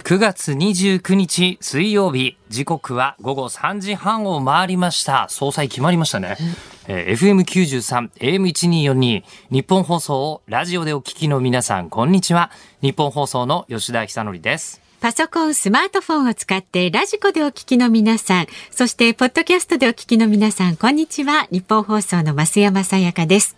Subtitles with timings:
[0.00, 5.26] 9月29日水曜日時刻は午後3時半を回りました。
[5.30, 6.36] 総裁決まりましたね、
[6.86, 12.50] えー、FM93 AM1242 ニッポン放送をラジオでお聞きの皆さんこんにちは。
[12.82, 14.82] ニッポン放送の吉田尚記です。
[15.00, 21.48] パソコン、スマートフォンを使ってラジコでお聞きの皆さん、そしてポッドキャストでお聞きの皆さん、こんにちは。
[21.50, 23.55] ニッポン放送の増山さやかです。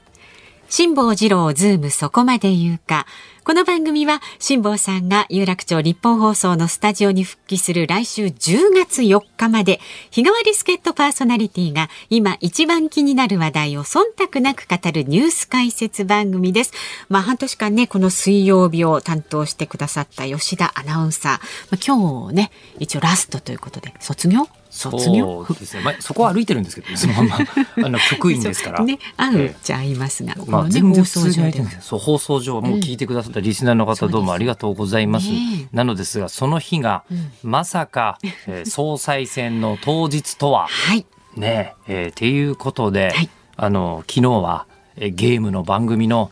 [0.71, 3.07] 辛坊治郎ズームそこまで言うか。
[3.43, 16.73] この番組は辛坊さんが有楽町日本放送のスタジオに復帰する来週10月4日まで日替わり助っ人パーソナリティが今一番気になる話題を忖度なく語るニュース解説番組です。
[17.09, 21.33] まあ半年間ね、この水曜日を担当してくださった吉田アナウンサー。
[21.33, 21.39] ま
[21.73, 25.45] あ、今日ね、一応ラストということで卒業卒業？
[25.47, 27.39] そうですね、まあ、そこは歩いてるんですけど、ね、 そのまま。
[27.85, 28.85] あの局員ですから。
[28.85, 31.33] ね、合うじゃ合いますが、えー、まあ、全然放送
[31.81, 35.29] そう放送上もう聞いてくださったリスナーの方、どうもありがとうございます。
[35.29, 44.67] ね、なのですがその日が、うん、まさか、えー、 総裁選の当日とは、はい、ねえー、っていうことで、はい、あの昨日は、
[44.97, 46.31] えー、ゲームの番組の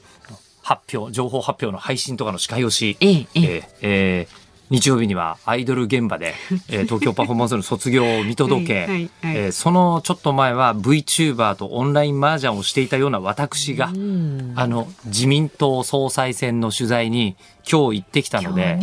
[0.63, 6.35] 発表情報発表の配信とかの司会をし、えー、えー、えー日曜日にはアイドル現場で、
[6.69, 13.91] えー、東京パフォーマンスの卒業を見届け、はいはいはい、えー、そのちょっと前は VTuber とオンライン麻雀をしていたような私が、あ
[14.67, 17.37] の自民党総裁選の取材に
[17.71, 18.79] 今日行ってきたので、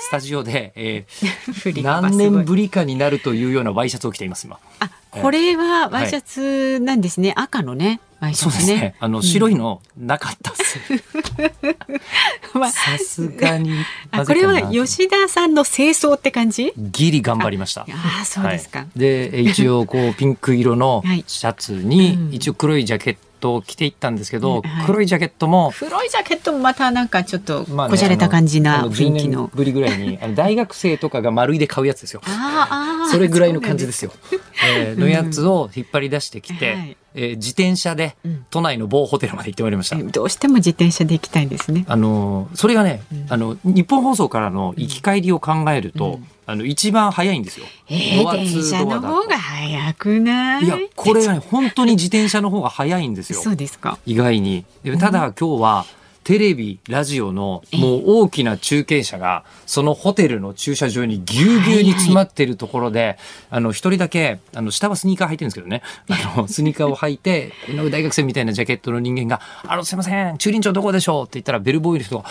[0.00, 4.58] スタジオで、えー、 何年ぶりかになるというようなワイシャツを着ています今。
[4.80, 8.34] あこれはワイシャツなんですね、はい、赤のねね。
[8.34, 8.94] そうですね。
[8.98, 10.78] あの、白いのなかったっす。
[12.72, 13.72] さすがに
[14.10, 14.24] あ。
[14.24, 16.72] これは吉田さんの清掃って感じ？
[16.76, 17.82] ギリ頑張りました。
[17.82, 17.86] あ
[18.22, 18.80] あ、そうですか。
[18.80, 32.20] はい、で、一応こう、ピンク色のシャツに、一応黒いジャケットト着ていったんですけど、はい、黒いジャケットも黒いジャケットもまたなんかちょっとこじゃれた感じな雰囲気の,、ぶりぐらいにあの大学生とかが丸いで買うやつですよ。
[33.10, 34.10] それぐらいの感じですよ。
[34.10, 38.16] す、えー、のやつを引っ張り出してきて、 はいえー、自転車で
[38.50, 47.66] 都内の某ホテルまで行ってまいりました、うん、どうしても自転車で行きたいんですねあのそれがね、うん、あの日本放送からの行き帰りを考えると、うんあの一番早いんですよ。
[47.90, 50.64] えー、電車の方が早くない？
[50.64, 53.38] いやこれはね本当に自転車の方が早いんですよ。
[53.42, 53.98] そうですか。
[54.06, 54.64] 意外に。
[54.98, 55.84] ただ今日は。
[56.28, 63.16] テレビ、ラジオのもう大きな中継車が、そのホテルの駐車場にぎゅうぎゅうに詰まってるところで、
[63.48, 67.54] あの、一人だけ、あの、下はスニーカー履いてるんですけどね、あの、スニーカーを履いて、
[67.90, 71.22] 大学生みたいなジャケットの人間が、あの、すいません、駐輪場どこでしょう？
[71.22, 72.26] って言ったら、ベルボーイの人が、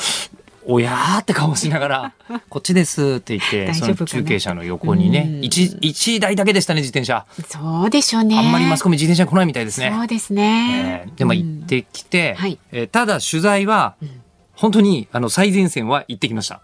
[0.70, 2.14] おやーって顔しながら、
[2.50, 7.26] こっちですって言って、その中継車の横にね、一、一台だけでしたね、自転車。
[7.48, 8.38] そうでしょうね。
[8.38, 9.92] あんまりマスコミ自転車来ないみたいですね。
[9.96, 11.06] そうですね。
[11.08, 13.96] えー、で、も行ってきて、はい、えー、ただ取材は、
[14.58, 16.62] 本当にあの最前線は行ってきました。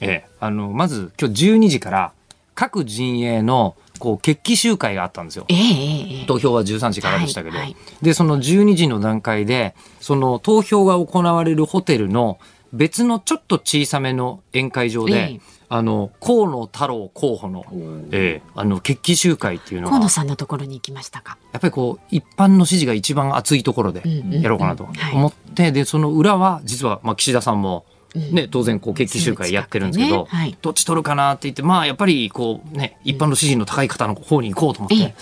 [0.00, 2.12] えー、あのまず今日12時から
[2.54, 5.46] 各陣営のこう決起集会があったんですよ。
[5.48, 12.38] えー、投票は13時からでしたけど、はいはい、でその12時の段階でその投票が行われるホテルの
[12.72, 17.64] 別のちょっと小さめの宴会場で、えー、あの河野太郎候補の、
[18.12, 21.36] えー、あの決起集会っていうのが河野さんのところに行きましたか？
[21.52, 24.02] やっぱりこう一般の支持が一番熱いところで
[24.40, 30.26] やろうかなと思って、でその裏は実はまあ岸田さんもね、当然こう決起集会やってるんですけど、
[30.62, 35.14] どっち取るかなって言ってまあやっぱりこうね一般の支持の高い方の方に行こうと思って、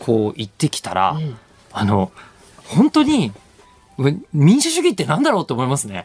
[0.00, 1.18] こう行ってきたら、
[1.72, 2.12] あの
[2.66, 3.32] 本当に
[4.32, 6.04] 民主主義ってなんだろうと思いますね。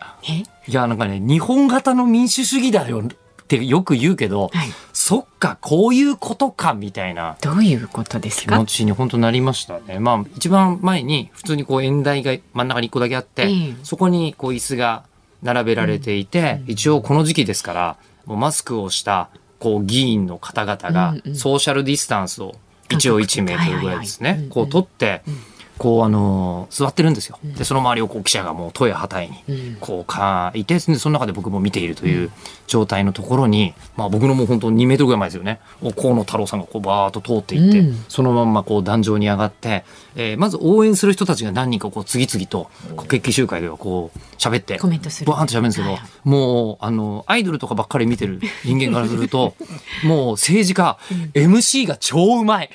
[0.68, 7.38] いや、なんかね、日本型の民主主義だよってよく言うけど、はい、そっか、こういうことか、みたいな。
[7.41, 8.56] どういうことですか？
[8.56, 10.00] 気持ちに本当なりましたね。
[10.00, 13.50] まあ、一番前に、普通にこう、演台が真ん中に一個だけあって、
[13.84, 15.03] そこにこう、椅子が
[15.44, 19.29] 並べられていて、うん、一応この時期ですから、もうマスクをした、
[19.59, 22.56] こう、議員の方々が、ソーシャルディスタンスを、
[22.90, 25.38] 一応1メートルぐらいですね、こう取って、うん
[25.81, 27.39] こうあの座ってるんですよ。
[27.57, 32.29] でその周りをこう記者がもう問やはたいにこう書いてその中で僕も見ているという
[32.67, 35.59] 状態のところに、まあ、僕のもう本当2メートルぐらい前ですよね。
[35.99, 39.83] 河野太郎さんがこうバーッと通っていって、そのまんまこう壇上に上がって、
[40.16, 42.69] えー、まず応援する人たちが何人かこう次々と
[43.08, 45.31] 決起集会ではこう喋ってコメントする。
[45.31, 49.55] バーンと喋るんですけど、もうあのアイドルとかばっかり見てる 人間からすると
[50.03, 50.97] もう政治家、
[51.34, 52.69] MC が超うまい。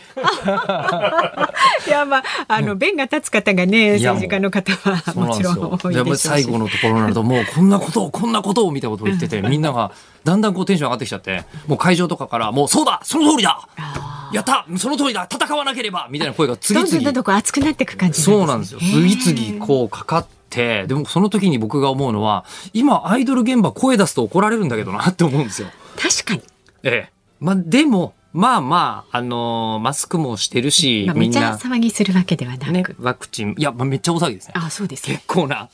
[1.86, 9.92] いやまああの、弁が立つ方がね政治家の方はもちろん多いでしょ最後のところになるともうこんなことをこんなことを見たことを言っててみんなが
[10.24, 13.68] だんだんこうテンション上がってきちゃってもう会場とかからもうそうだその通りだ
[14.32, 26.42] やったその通りだ戦わなければみたいな声が次々どんどんどんどん熱くなっていく感じそうなんですよ次々こうかかってでもその時に僕が思うのは今アイドル現場声出すと怒られるんだけどなって思うんですよ確かに
[26.86, 27.12] ええ。
[27.40, 32.72] まあ、でも、まあまあ、あのー、マスクもしてるし、まあ、めっちゃ騒ぎするわけではなく。
[32.72, 34.54] ね、ワクチン、いや、まあ、めっちゃ大騒ぎですね。
[34.56, 35.68] あそうです、結構な、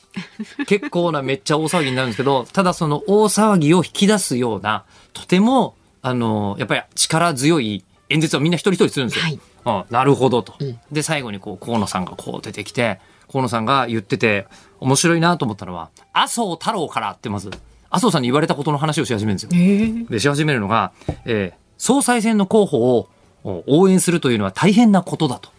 [0.65, 9.25] 結構なめっちゃ大騒ぎになるんですけど、 ただその大騒ぎを引き出すような、とても、あのー、やっぱり力強い演説をみんな一人一人するんですよ。
[9.25, 9.39] はい。
[9.65, 10.55] あなるほどと。
[10.59, 12.99] うん、で、最後にこう、河野さんがこう出てきて、
[13.31, 14.47] 河野さんが言ってて、
[14.79, 17.49] 面白いなと思ったのは、麻生太郎からってまず、
[17.89, 19.49] 麻生さんに言われたことの話をし始めるんですよ。
[19.53, 20.91] えー、で、し始めるのが、
[21.25, 23.09] えー、総裁選の候補を
[23.43, 25.49] 応援するというのは大変なことだと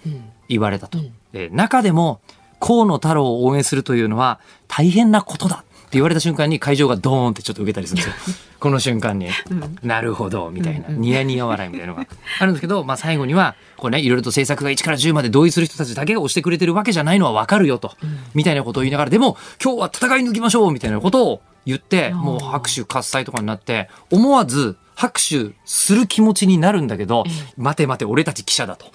[0.48, 0.98] 言われたと。
[0.98, 2.20] うんうん、中でも、
[2.60, 8.36] 河野太郎を応援するというのは大変なことだ言われた瞬間に会場がドーンってちょっと受けたりするんですよ。
[8.60, 12.06] この瞬間に、うん、なるほど、みたいな、ニヤニヤ笑いみたいなのが。
[12.38, 17.92] あるんですけど、まあ最後には、こうね、いろいろと政策が1から10まで同意する人たちだけが押してくれてるわけじゃないのはわかるよと、
[18.34, 27.24] みたいなことを言いながら、でも今日は戦い抜きましょうみたいなことを言って、もう拍手喝采とかになって、思わず拍手する気持ちになるんだけど、
[27.56, 28.86] 待て待て、俺たち記者だと。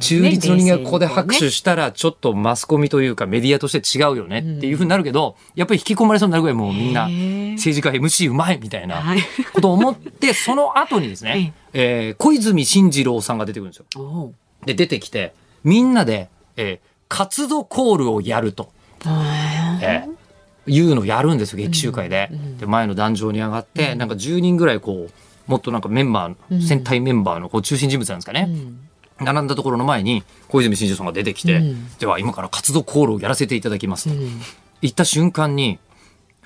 [0.00, 7.02] 中立の人間がここで拍手したら、ちょっとマスコミというかメディアとして違うよねっていうふうになるけど、やっぱり引き込まれそうになるぐらいもうみんな
[7.56, 9.02] 政治家 MC うまいみたいな
[9.52, 14.32] ことを思って、その後にですね、 えー、小泉進次郎さんが出てくるんですよ。
[14.64, 18.70] で、出てきて、みんなで、えー、活動コールをやると。
[19.04, 20.16] えー
[20.66, 22.30] いうのをやるんですよ、劇集会で。
[22.58, 28.48] で、前の壇上に上がって、なんか10人ぐらいこう、もっとなんかメンバー、戦隊メンバーのこう中心人物なんですかね。
[29.20, 31.62] 並んだところの前に小泉進次郎さんが出てきて、
[31.98, 34.14] では今から活動コールをやらせていただきますと。
[34.82, 35.78] 言った瞬間に、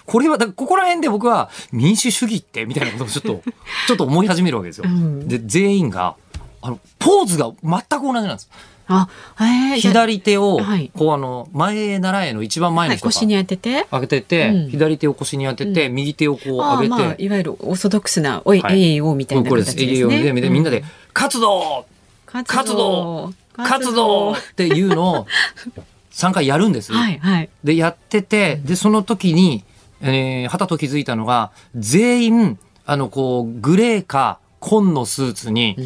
[0.06, 3.42] これは、だここら辺で僕は民主主義ってみたいなことをちょっと、
[3.86, 4.86] ちょっと思い始めるわけですよ。
[5.24, 6.16] で、全員が、
[6.62, 8.50] あの、ポーズが全く同じなんです。
[8.92, 9.08] あ、
[9.38, 10.58] えー、左手を、
[10.94, 20.22] こうあの、前へ習えの一番前の人が、腰に当てて、上げてて、うん、左手を腰に当てて、うん、右手をこう上げて、まあ、いわゆるオーソドックスな、おい、はい、AAO みたいな形ですね。
[20.22, 20.82] で、みんなで、
[21.12, 21.86] 活動!
[22.26, 23.32] 活動。
[23.56, 24.32] 活動!
[24.32, 25.26] っていうのを
[26.12, 26.92] 3回やるんです。
[26.92, 29.62] はいはい、で、やってて、で、その時に、
[30.02, 35.80] えー、はたと気づいたのが、全員、あの、こう、グレーか、紺のスーツに、え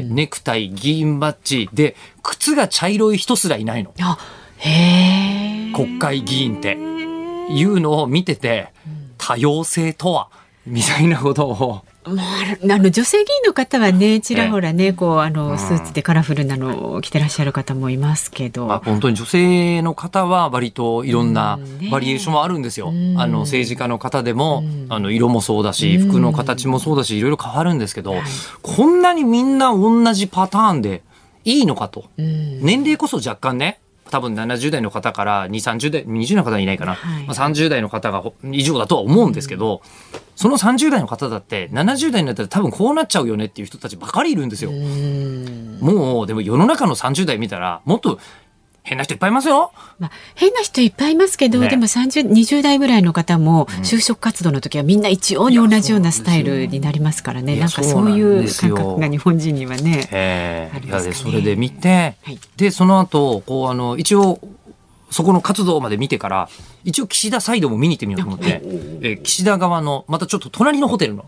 [0.00, 3.92] ー、ネクタイ、議員バッジで、靴が茶色い人すらいないの。
[4.58, 6.90] へ国会議員って。
[7.50, 8.72] いうのを見てて、
[9.18, 10.30] 多様性とは、
[10.66, 21.58] みたいなことをまあ、あの女性議員の方はねちらほらねこうあのスーツでカラフルなのを着てらっしゃる方もいますけど、まあ、本当に女性の方は割といろんな
[21.90, 28.14] バリエーションもあるんですよ、あの政治家の方でも、あの色もそうだし服の形もそうだしいろいろ変わるんですけど、
[28.62, 31.02] こんなにみんな同じパターンで
[31.44, 33.78] いいのかと、年齢こそ若干ね
[34.10, 38.22] 多分70代の方から2、30代、20代の方いないかな、はい、まあ、30代の方が
[38.52, 44.70] 以上だとは思うんですけど、うん、その30代の方だって70代になったら多分こうなっちゃうよねっていう人たちばかりいるんですよ。
[44.70, 48.18] もう、でも世の中の30代見たら、もっと
[48.82, 49.72] 変な人いっぱいいますよ。
[49.98, 57.56] まあ、変な人いっぱいいますけど、ね、でも30、20代ぐらいの方も就職活動の時はみんな一様に同じようなスタイルになりますからね。
[57.56, 60.08] なんかそういう感覚が日本人にはね。
[60.10, 64.40] えー、ね、それで見て、はい、でその後こうあの一応
[65.10, 66.48] そこの活動まで見てから、
[66.84, 71.26] 一応岸田サイドも見に行ってみようと思って、えー、岸田側の、またちょっと隣のホテルの、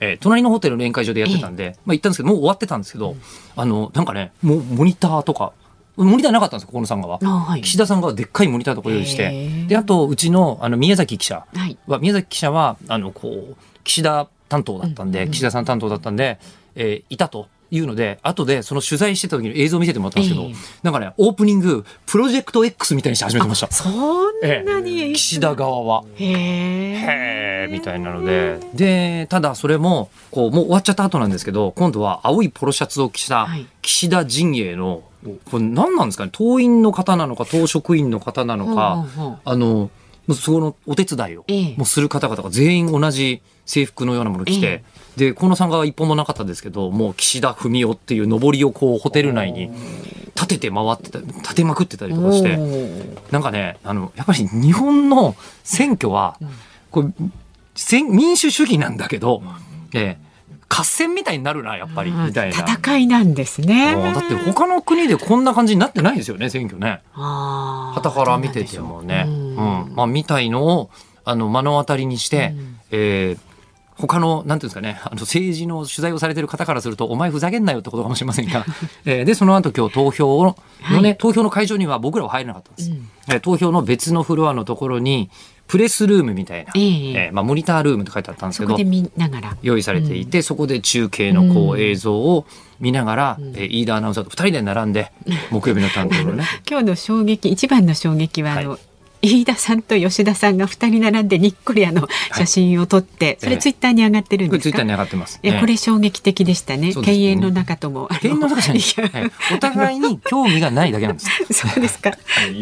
[0.00, 3.16] えー、隣のホテルの宴会場でやってたんで、まあ行ったんですけど、もう終わってたんですけど、
[3.56, 5.52] あの、なんかね、もうモニターとか、
[5.96, 7.18] モニターなかったんですよ、河野さんがは。
[7.18, 9.66] はい、岸田さんがでっかいモニターとか用意して。
[9.68, 16.38] で、あと、うちの、あの、宮崎記者は、はい、宮崎記者は、あの、こう、岸田担当だったんで、岸田さん担当だったんで、
[16.74, 17.48] えー、いたと。
[17.72, 23.70] いうので、後でその取材してた時の映像を見せてもらったんですけど、えー、なんかね、オープニング、プロジェクト X みたいにして始めてました。
[23.72, 23.92] そん
[24.42, 26.04] なに、えー、岸田側は。
[26.16, 27.68] へえ。
[27.72, 28.60] みたいなので。
[28.74, 33.48] で、ただそれも、こう、もう終わっちゃった後なんですけど、今度は青いポロシャツを着た
[33.80, 35.02] 岸田陣営の、
[35.50, 36.30] これ何なんですかね？
[36.32, 39.06] 党員の方なのか党職員の方なのか、
[39.44, 39.88] あの
[40.34, 41.44] そのお手伝いを、
[41.76, 44.82] もうする方々が全員同じ制服のようなものを着て、
[45.16, 49.70] で河野さんが一本もなかったんですけどもう岸田文雄っていう上りをこうホテル内に
[50.34, 52.56] 立てて回ってた立てまくってたりとかして
[53.30, 56.36] なんかねあのやっぱり日本の選挙は
[56.90, 57.08] これ
[58.02, 59.42] 民主主義なんだけど、
[59.94, 60.32] ええ
[60.74, 62.56] 合戦みたいになるなやっぱり、みたいな。
[62.56, 63.94] 戦いなんですね。
[63.94, 70.90] だって他の国でこんな感じになってないですよね選挙ねはたから見ててもね、うん、まあ、みたいのを
[71.26, 73.51] あの目の当たりにして、うん、えー
[73.96, 78.64] 他の、なんていうんですかね、あの政治の取材をされてる方からすると、お前ふざけんなよってことかもしれませんが、
[79.04, 80.56] えー、で、その後今日投票の
[81.02, 82.90] ね、はい、投票の会場には僕らは入れなかったんです。
[82.90, 85.30] うん、えー、投票の別のフロアのところに、
[85.68, 88.76] プレスルームみたいな、えー、えー、まあ、モニタールームって書いてあったんですけど
[89.62, 92.44] 用意されていて、うん、そこで中継のこう映像を
[92.78, 95.12] 見ながら、うん、えー、飯田アナウンサーと2人で並んで
[95.50, 96.44] 木曜日の担当のね。
[96.68, 98.80] 今日の衝撃一番の衝撃はあの、はい
[99.22, 106.90] 飯田さんと吉田さんが二人並んでにっこりあの写真を撮って、はい、それツイッターに上がってるんですか、ツイッターに上がってます、いやこれ衝撃的でしたね。
[106.90, 111.30] 犬猿の中とも犬猿の中じゃないお互いに興味がないだけなんです。
[111.54, 112.12] そうですか。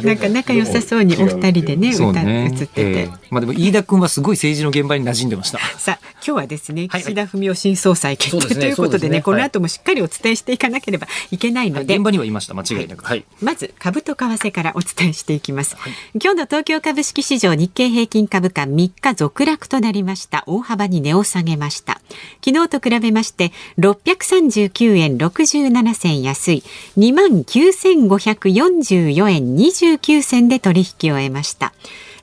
[0.02, 2.50] なんか仲良さそうにお二人でね歌ね。
[2.52, 5.58] 映ってて、えー、まあでも飯田君はすごい政治の現場に馴染んでました。
[5.78, 12.54] さあ今日はですね岸田文雄新総裁決定ということでねこの後もしっかりお伝えしていかなければいけないので、現場にはいました。
[12.54, 15.76] 間違いなく、はい、まず株と為替からお伝えしていきます、
[16.14, 20.44] 今日の東京株式市場日経平均株価3日続落となりました。
[20.46, 22.00] 大幅に値を下げました。
[22.44, 26.62] 昨日と比べまして639円67銭安い。
[26.96, 31.72] 2万9544円29銭で取引を終えました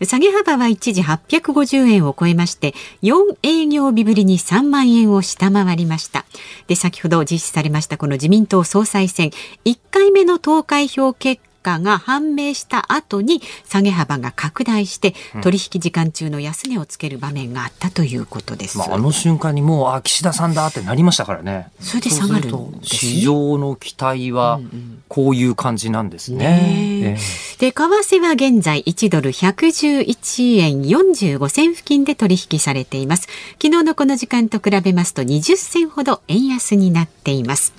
[0.05, 6.25] 下げ幅は一時850円を超えまして4営業日ぶりに3万円を下回りました。
[6.67, 9.31] で先ほど実施されましたこの自民党総裁選
[9.65, 18.77] 1回目の投開票結果が判明した後に下げ幅が拡大して取引時間中の安値をつける場面があったということです。
[18.77, 21.69] まあ、あの瞬間にもうあ岸田さんだってなりましたからね。
[21.81, 24.61] それで下がる、ね、市場の期待は
[25.09, 26.37] こういう感じなんですね。
[26.37, 27.17] ね
[27.59, 33.27] で為替は現在1ドル111円45銭付近で取引されています。
[33.61, 37.73] 昨日のこの時間と比べますと20銭ほど円安になっています。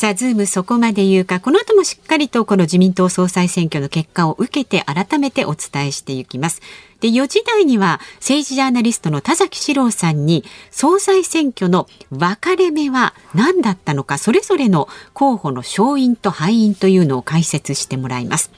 [0.00, 6.62] さあ、ズームそこまで言うか、この後もしっかりとこの自民党総裁選挙の結果を受けて改めてお伝えしていきます。
[7.00, 18.50] で、4時台には政治ジャーナリストの田崎史郎さんに総裁選挙の分かれ目は何だったのか、それぞれの候補の勝因と敗因というのを解説してもらいます。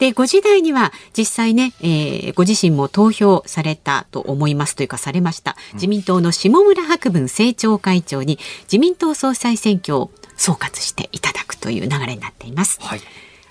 [0.00, 5.56] で、5時台には実際ね、えー、ご自身も投票されたと思いますというかされました。
[5.74, 12.80] 自民党の下村博文政調会長に自民党総裁選挙を総括していただくという流れになっています。
[12.80, 13.00] はい、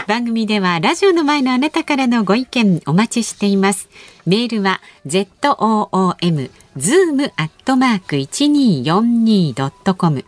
[0.08, 3.90] 番組ではラジオの前のあなたからのご意見お待ちしています。
[4.26, 10.26] メールは z o o m zoom アットマーク一二四二ドットコム。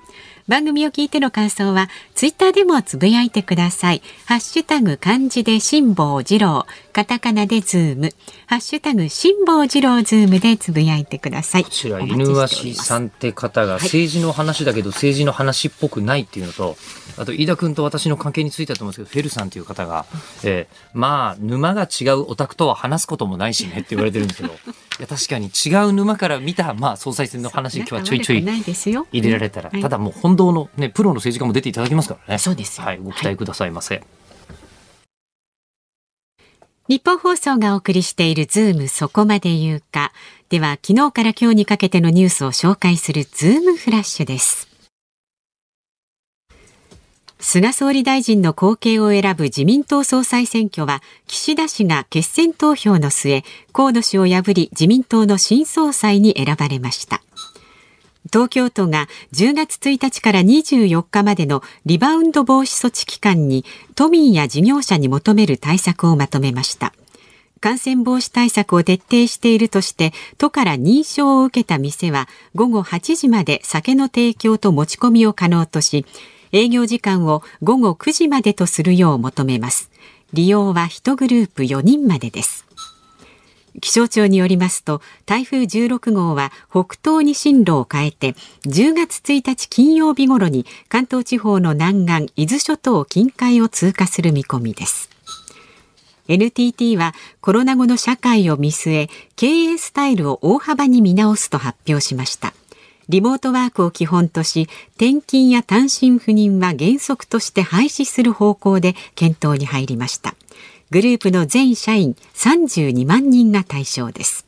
[0.47, 4.03] 番組を聞いての感想はツイッターでもつぶやいてください。
[4.27, 8.09] ハッシュタグ漢字で辛坊治郎、カタカナでズーム、
[8.47, 11.63] ハッシュタグ辛坊治郎ズームでつぶやいてください。
[11.63, 16.75] こちら犬鷲さんって方が政治の話だけど政治の話っぽくないっていうのと、
[17.17, 20.05] あと飯田君と私の関係についてだと思うんですけど、フェルさんという方が、
[20.43, 24.53] えー、まあ沼が違うオタクとは話すこともないしねって言われてるんですけど。
[24.99, 32.37] いや確かに違う沼から見た、まあ、総裁選の話今日はちょいちょい入れられたら、ただもう本当の、ね、プロの政治家も出ていただきますからね。
[32.37, 34.03] そうですはい、ご期待くださいませ、はい、
[36.87, 40.11] ニッポン放送がお送りしているズームそこまで言うか。
[40.49, 44.67] では昨日から今日にかけてのニュースを紹介するズームフラッシュです。
[47.39, 57.21] 菅総理大臣の後継を選ぶ自民党総裁選挙は岸田氏が決選投票の末河野氏を破り自民党の新総裁に選ばれました。
[58.27, 66.93] 東京都が10月1日から24日までのリバウンド防止措置期間に都民や事業者に求める対策をまとめました。
[67.59, 76.05] 感染防止対策を徹底しているとして都から認証を受けた店は午後8時まで酒の提供と持ち込みを可能とし
[76.51, 79.91] 営業時間を午後9時までとするよう求めます。
[80.33, 82.65] 利用は1グループ4人までです。
[83.79, 88.33] 気象庁によりますと台風16号は北東に進路を変えて
[88.65, 95.09] 10月1日金曜日頃に関東地方の南岸伊豆諸島近海を通過する見込みです。
[96.27, 102.53] NTT はコロナ後の社会を見据え経営スタイルを大幅に見直すと発表しました。
[103.09, 110.35] リモートワークを基本とし転勤や単身赴任は原則として廃止する方向で検討に入りました。
[110.91, 114.45] グループの全社員32万人が対象です。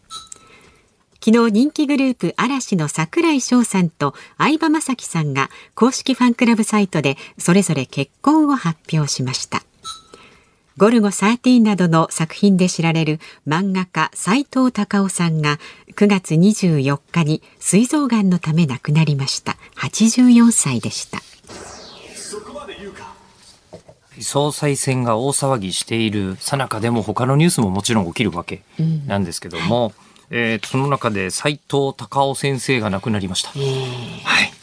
[1.24, 9.64] 昨日人気グループ嵐の櫻井翔さんと相葉雅紀さんが公式ファンクラブサイトでそれぞれ結婚を発表しました。
[10.76, 15.60] ゴルゴ13などの作品で知られる漫画家斉藤隆夫さんが
[15.96, 19.56] 9月24日に膵臓がんのため亡くなりました。
[19.78, 21.20] 84歳でした。
[24.20, 28.62] 総裁選が大騒ぎしているさなかでも他のニュースももちろん起きるわけ
[29.08, 29.94] なんですけども、
[30.30, 33.50] うん、えー、その中で斉藤隆夫先生が亡くなりました。
[33.50, 34.54] はい、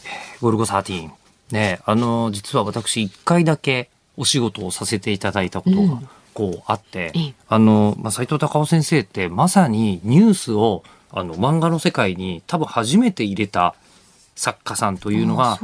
[0.40, 1.10] ゴルゴ13
[1.50, 6.00] ねあの実は私一回だけお仕事をさせていただいたことが
[6.34, 7.12] こうあって、
[7.48, 13.74] あの、まあ、斉藤隆夫先生ってまさにニュースをあの漫画の世界に多分初めて入れた
[14.34, 15.58] 作家さんというのが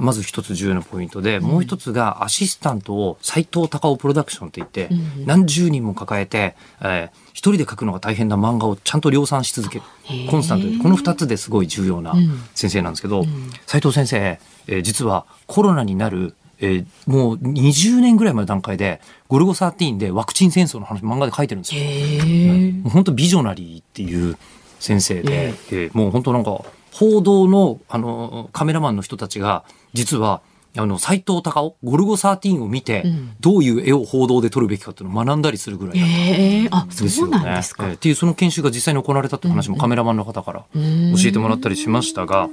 [0.00, 9.84] まず一つ重要なポイントで、うん、もう一つがアシスタントを斎藤隆夫プロダクションって言って、うん、何十人も抱えて、えー、一人で書くのが大変な漫画をちゃんと量産し続ける
[10.30, 10.78] コンスタントに。
[10.78, 12.14] この二つですごい重要な
[12.54, 13.24] 先生なんですけど
[13.66, 22.90] 斎、うん、藤先生、えー、実はコロナになるえー、もう20年ぐらい前の段階で、ゴルゴ13でワクチン戦争の話漫画で書いてるんですよ。
[22.90, 24.36] 本当ビジョナリーっていう
[24.78, 30.40] 先生で、えー、もう本当なんか、報道のあのカメラマンの人たちが実は
[30.76, 36.04] あの斎藤隆夫ゴルゴ13を見て、うん、どういう絵を報道で撮るべきかっていうのを学んだりするぐらいだ。
[36.04, 37.38] ったんですよね。
[37.42, 40.78] えー、あそうえー、っていうその研修が実際に行われたって話もカメラマンの方から教
[41.26, 42.48] えてもらったりしましたが、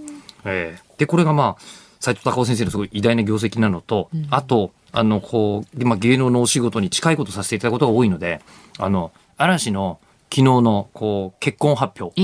[0.46, 1.62] えー、でこれがまあ
[2.00, 8.42] 斎藤隆夫先生のすごい偉大な業績なのと、うん、あとあのこう、まあ、芸能のお仕事に近いことさせていただくことが多いので
[8.80, 12.20] あの嵐の昨日のこう結婚発表、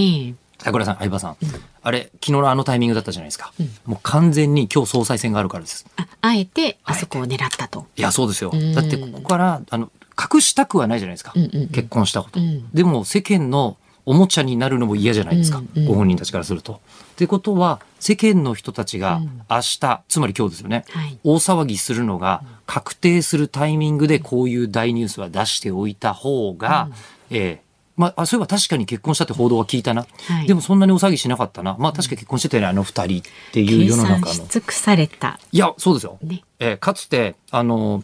[0.58, 1.38] 桜さん相葉さん、
[1.84, 5.86] あれ昨日のあのタイミングだったじゃないですか、うん、もう完全に今日総裁選があるからです。
[5.98, 7.86] ああえてあそこを狙ったと。
[7.96, 8.52] いやそうですよ。
[8.74, 16.74] だってここからあの隠したくはないじゃないですか、うんうんうん、結婚したこと、うん、でも世間のおもちゃになるのも嫌じゃないですか、うんうん、ご本人たちからすると。
[16.74, 26.90] ってことは世間の人たちが明日、うん、つまり今日ですよね、はい、大騒ぎするのが確定するタイミングでこういう大ニュースは出しておいた方が、
[27.32, 34.48] うん、えーまあ、そういえば確かに結婚したって報道は聞いたな、はい、でもそんなにお騒ぎしなかったな、まあ、確か結婚してたよね、あの二人っていう世の中の。
[34.48, 35.40] 尽くされた。
[35.52, 36.18] いや、そうですよ。
[36.24, 38.04] ね、えー、かつて、あの、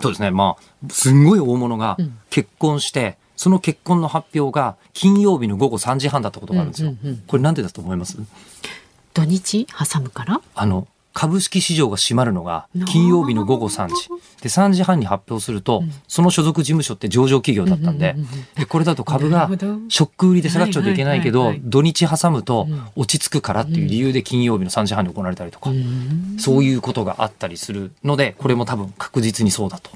[0.00, 1.96] そうですね、まあ、すんごい大物が
[2.30, 6.90] 結婚して、うん、その結婚の発表が金曜日の午後3時半だったことがあるんですよ。
[6.90, 8.16] うんうんうん、これなんでだと思います？
[9.12, 9.66] 土日？
[9.66, 10.40] 挟むから？
[10.54, 14.08] あの、株式市場が閉まるのが金曜日の午後3時。
[14.42, 18.16] で、3時半に発表すると、その所属事務所って上場企業だったんで、
[18.54, 19.48] でこれだと株が
[19.88, 25.70] ショック売りで下がっちゃうといけないけど、土日挟むと落ち着くからっていう理由で金曜日の3時半に行われたりとか、
[26.38, 29.90] そういうことがあったりするので、これも多分確実にそうだと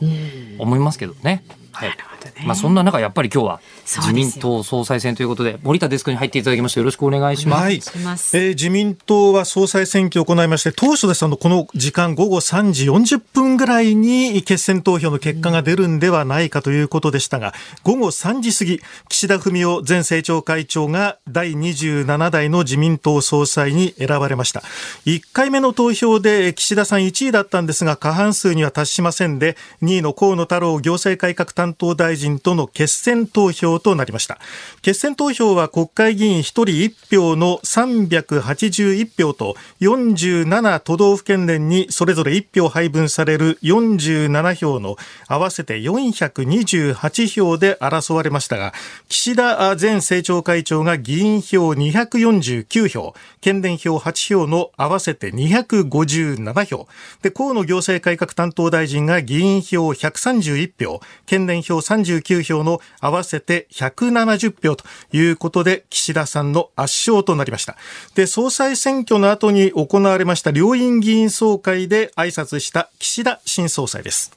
[0.59, 1.45] 思いますけどね。
[1.73, 1.97] はい。
[2.45, 7.63] まあそんな中やっぱり今日は自民党総裁選ということで森田デスクに入っていただきましてよろしくお願いします。
[7.63, 24.63] はい、えー、自民党は総裁選挙を行いまして当初ですあのこの時間午後3時40分ぐらいに決選投票の結果が出るんではないかということでしたが、午後3時過ぎ岸田文雄前政調会長が第27代の自民党総裁に選ばれました。
[25.07, 34.39] 1回目の投票で岸田さん1位だったんですが過半数には達しませんで2位の河野太郎行政改革担当大臣との決選投票となりました。
[34.83, 44.97] 決選投票は国会議員1人1票の381票と47都道府県連にそれぞれ1票配分される47票の
[45.27, 48.73] 合わせて428票で争われましたが
[49.09, 56.89] 岸田前政調会長が議員票249票県連票8票の合わせて257票。
[57.23, 67.77] で河野行政改革担当大臣が議員票131票県連票39票の合わせて170票ということで岸田さんの圧勝となりました。
[68.15, 74.34] で総裁選挙の後に行われました両院議員総会で挨拶した岸田新総裁です。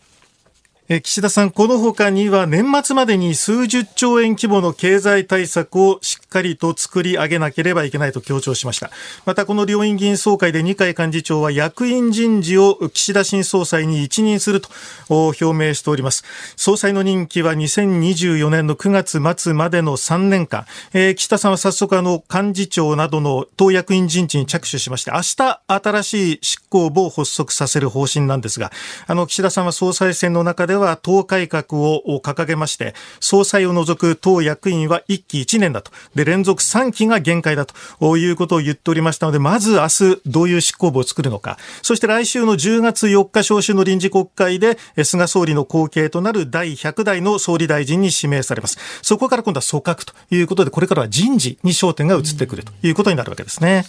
[0.89, 8.89] 岸田さん、この他には年末までに数十兆円規模の経済対策をしっかりと作り上げなければいけないと強調しました。
[9.26, 14.69] また、この両院議員総会で二階幹事長は役員人事を岸田新総裁に一任すると
[15.10, 16.23] 表明しております。
[16.56, 20.65] 総裁の任期は2024年の9月末までの3年間。
[20.93, 28.71] えー、岸田さんは早速あの幹事長などの党役員人事に着手しまして、明日新しい執行部を発足させる方針なんですが、
[29.06, 35.92] あの岸田さんは総裁選の中では党改革を掲げまして、総裁を除く党役員は1期1年だと。
[36.16, 41.58] で、連続3期が限界だということを言っておりましたので、まず明日どういう執行部を作るのか。
[41.82, 48.78] そして来週の10月4日召集の臨時国会で、菅総理の後継となる第100代の総理大臣に指名されます。
[49.02, 53.86] そこから今度は組閣ということで、これからは人事に焦点が移ってくるということになるわけですね。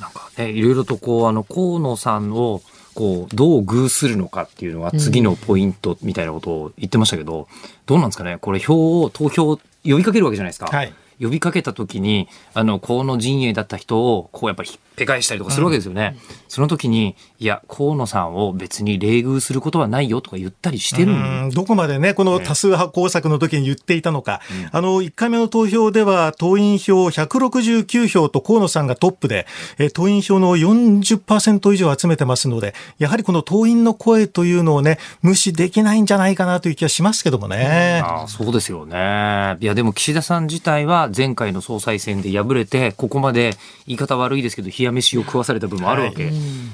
[0.00, 2.62] なんかね、いろいろとこう、あの、河野さんを、
[2.96, 7.46] こう、どう偶するのかっていうのは次のポイントみたいなことを言ってましたけど、
[7.84, 8.38] どうなんですかね？
[8.38, 10.66] これ票を、投票呼びかけるわけじゃないですか。
[10.66, 16.16] はい、呼びかけた時に、あの、河野陣営だった人を、こうやっぱりひっぺ返したりとかするわけですよね。
[16.16, 21.14] うん、その時に、いや、河野さんを別に冷遇することはないよとか言ったりしてる
[21.52, 24.40] どこまでね、この多数派工作の時に言っていたのか。
[24.50, 29.46] ね、あの、1回目の投票では、党員票169票と河野さんがトップで、
[29.78, 38.02] え党員票の40%以上集めてますので、やはりこの党員の声というのをね、無視できないんじゃないかなという気がしますけどもね。
[38.04, 39.56] あそうですよね。
[39.60, 43.54] いや、でも岸田さん自体は前回の総裁選で敗れて、ここまで
[43.86, 46.30] 言い方悪いですけど、冷や飯を食わされた部分もあるわけ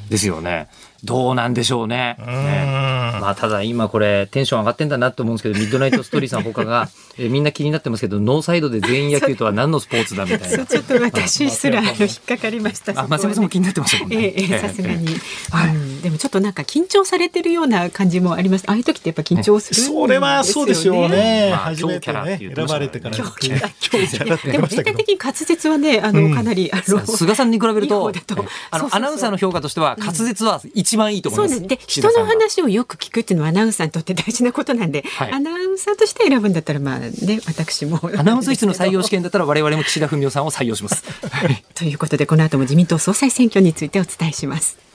[0.09, 0.51] ですよね。
[0.51, 0.68] はい
[1.05, 2.17] どうなんでしょうね。
[2.19, 6.88] ねまあ、ただ今これテンション上がってんだなと思うんですけど、ミッドナイトストーリーさん他が、
[7.19, 10.67] えみんな気になってますけど、ノーサイドで全員野球とは何のスポーツだみたいな。
[10.67, 12.93] ちょっと私すらあの引っかかりました。
[13.01, 14.33] あ、松山さんも気になってましたもんね。
[14.37, 15.07] ええ、さすがに、
[15.51, 16.03] はい、うん。
[16.03, 18.65] でもちょっとなんか緊張されてるような感じもあります。
[18.69, 21.51] ああいう時ってやっぱ緊張する、ね、それはそうでしょうね。
[21.51, 23.17] まあ、今日キャラって選ばれてから。
[23.17, 23.69] 今日キャラ。
[23.93, 28.12] 今日キャラでも全体的に滑舌はね、あの、かなり、あの、菅さんに比べると、
[28.71, 31.66] あの、アナウンサーの評価としては滑舌は一番いいと思います。
[31.66, 41.02] で人の話をよく聞くっていうのはアナウンサーにとって大事なことなんで、はい、アナウンサーとして選ぶんだったらまあね私もアナウンス室の採用試験だったら我々も岸田文雄さんを採用します。
[41.74, 44.91] ということでこの後も自民党総裁選挙についてお伝えします。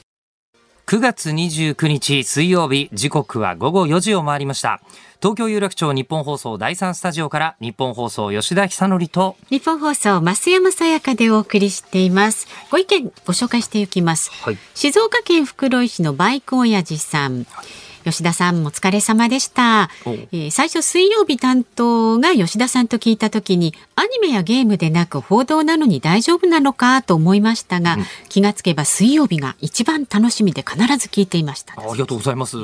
[0.87, 4.79] 9月29日水曜日時刻は午後4時を回りました。
[5.21, 12.47] 東京有楽町日本放送第三スタジオから日本放送吉田久典と日本放送増山さやかでお送りしています。
[12.71, 31.73] ご意見ご紹介していきます、はい、静岡県袋井市のバイク親父さん、はい吉田さんお疲れ様でした、えー、最初水曜日担当が吉田さんと聞いた時にアニメやゲームでなく報道なのに大丈夫なのかと思いましたが、うん、気がつけば水曜日が一番楽しみで必ず聞いていました。
[31.77, 32.55] ありがとうございます。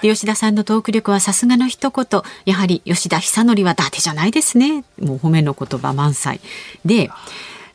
[0.00, 4.84] 吉田さんのトーク力はさすがの一言やはり吉田久典は伊達じゃないですね。
[4.98, 6.40] もう褒めの言葉満載。
[6.86, 7.10] で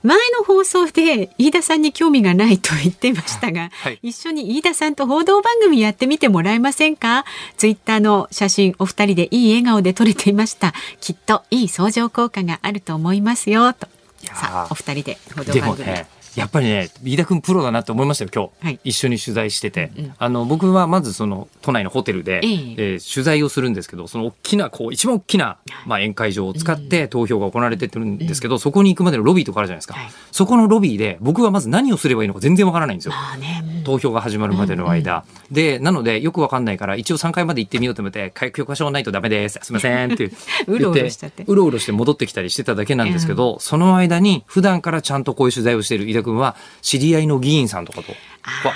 [0.03, 7.23] 前の放送で飯田さんに興味がないと言っていましたが、はい、一緒に飯田さんと報道番組やってみてもらえませんか？
[7.57, 10.73] ツイッターの写真お二人でいい笑顔で撮れていました。
[10.99, 13.87] きっといい相乗効果があると思いますよと。
[14.23, 15.87] さあお二人で報道番組
[16.35, 40.31] やっぱりね飯田君プロだなって思いましたよ今日、はい、一緒に取材してて、うんうん、あの僕はまずその都内のホテルで、えー、えー、取材をするんですけどその大きなこう一番大きな、まあ、宴会場を使って投票が行われてるんですけど、うん、そこに行くまでのロビーとかあるじゃないですか、はい、そこのロビーで僕はまず何をすればいいのか全然わからないんですよ、ね、投票が始まるまでの間、うんうん、でなのでよくわかんないから一応3階まで行ってみようと思って「許可証ないとダメですすいません」って
[40.67, 41.43] うろうろしちゃって。
[41.47, 48.13] うろうろして戻ってきたりしてただけなんですけど、その間に普段からちゃんとこういう取材をしている飯田君は知り合いの議員さんとかと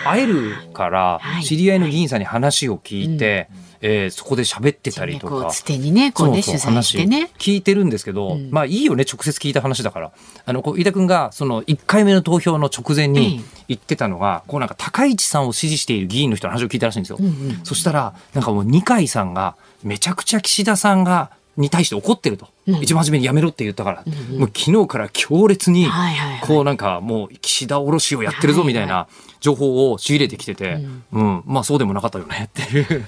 [0.04, 3.50] 会えるから、知り合いの議員さんに話を聞いて、
[3.82, 5.50] えー、そこで喋ってたりとか。
[5.52, 7.30] つてにね、こうね、取材してね。
[7.38, 10.12] 聞いてるんですけど、まあいいよね、直接聞いた話だから。
[10.46, 17.20] あの、こう、飯田君が、その、1回目の投票の直前に言ってたのが、こうなんか、高市さんを支持している議員の人の話を聞いたらしいんですよ。
[17.64, 25.88] そしたら、なんかもう二階さんが、めちゃくちゃ岸田さんが、に対して怒ってると、うん、一番初めにやめろって言ったから、うんうん、もう昨日から強烈に、
[26.46, 29.08] こうなんかもう岸田卸しをやってるぞみたいな
[29.40, 33.06] 情報を仕入れてきてて、はいはい、うん、まあそうでもなかったよねっていう。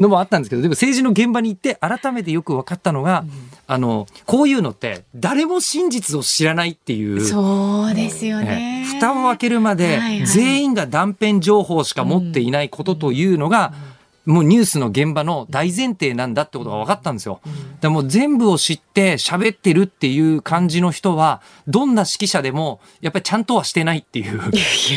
[0.00, 3.30] のもあったんですけどでも政治の現場に行って改めてよく分かったのが、うん、
[3.66, 7.20] あのこういうのって誰も真実を知らないっていう。
[7.22, 13.89] そうですよね、蓋を開けるまで全員が断片情報しか持っていないことというのが、うん
[14.30, 17.40] もうニュースの現場の大前提なんだってことが分かったんですよ。
[17.80, 24.40] でも全部を知って喋ってるっていう感じの人は、どんな指揮者でも、やっぱりちゃんとはしてないっていう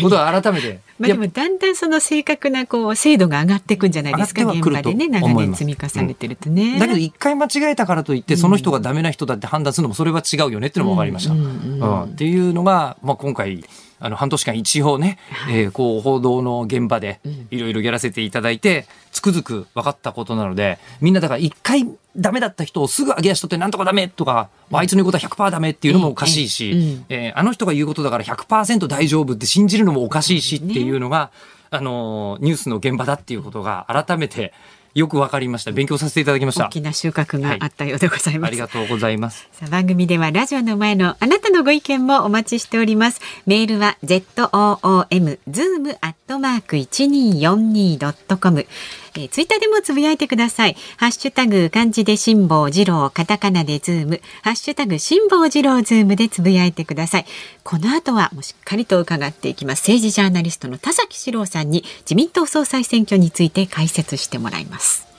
[0.04, 0.80] ことは改めて。
[1.00, 6.74] まあでもだんだんその正確なこう精度が上がっていくんじゃないですか、現場でね、長年積み重ねてるとね。
[6.74, 11.34] うん、だけど一回間違えたからといって、その人がダメな人だって判断するのもそれは違うよねっていうのも分かりました。
[11.34, 13.64] うん、っていうのが、まあ今回、
[14.00, 15.18] あの半年間一応ね、
[15.50, 31.32] えー、こう報道の現場でいろいろやらせていただいて、つくづく分かったことなので、みんなだから一回ダメだった人をすぐ上げ足取ってなんとかダメとか、あいつの言うことは100%ダメっていうのもおかしいし、えー、あの人が言うことだから100%大丈夫って信じるのもおかしいしっていうのが、
[31.70, 34.54] あのニュースの現場だっていうことが改めて
[34.94, 35.72] よくわかりました。
[35.72, 36.68] 勉強させていただきました。
[36.68, 38.50] 大きな収穫があったようでございます。
[38.50, 39.48] はい、ありがとうございます。
[39.52, 43.20] さあ番組ではラジオの前のあなたのご意見もお待ちしております。
[43.48, 48.68] メールは z o o m zoom アットマーク一二四二ドットコム。
[49.16, 50.76] えー、ツイッターでもつぶやいてください。
[50.98, 57.26] ハッシュタグ漢字で辛坊治郎、カタカナでズーム、ハッシュタグ辛坊治郎ズームでつぶやいてください。
[57.64, 59.82] この後はもうしっかりと伺っていきます。
[59.82, 65.14] 政治ジャーナリストの田崎史郎さんに自民党総裁選挙について解説してもらいます。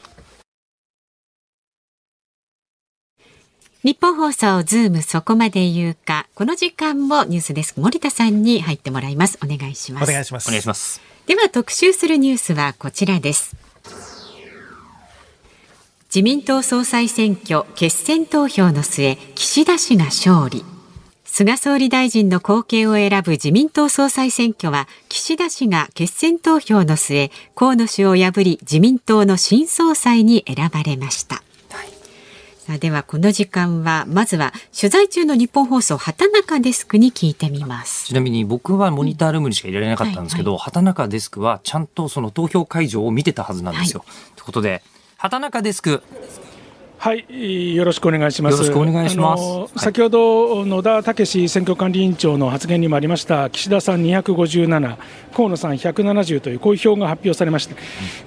[3.84, 13.54] ニッポン放送ズームそこまで言うかこの時間もニュースデスク森田さんに入ってもらいますお願いしますお願いしますお願いしますでは特集するニュースはこちらです
[16.14, 20.64] 自民党総裁選挙決選投票の末岸田氏が勝利。
[21.24, 31.42] 菅総理大臣の後継を選ぶ自民党総裁選挙は岸田氏が決選投票の末河野氏を破り自民党の新総裁に選ばれました。
[32.58, 38.06] さあではこの時間はまずは取材中の日本放送畑中デスクに聞いてみます。
[38.06, 44.04] ちなみに僕はモニタールームにしかいられなかったんですけど、うんはいはい、畑中デスクはちゃんとその投票会場を見てたはずなんですよ。
[44.06, 44.84] はい、ということで
[45.24, 46.02] 畑中デスク
[46.98, 48.52] はい、よろしくお願いします。
[48.52, 49.44] よろしくお願いします。
[49.78, 54.96] 先ほど野田武選挙管理委員長の発言にもありました岸田さん257、
[55.34, 57.76] 河野さん170というこういう票が発表されまして、う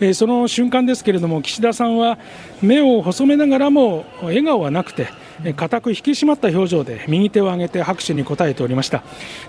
[0.05, 2.17] ん、えー、その瞬間ですけれども岸田さんは
[2.63, 5.07] 目を細めながらも笑顔はなくて。
[5.55, 9.03] 固く引き締まった表情で右手を上げて拍手に応えておりました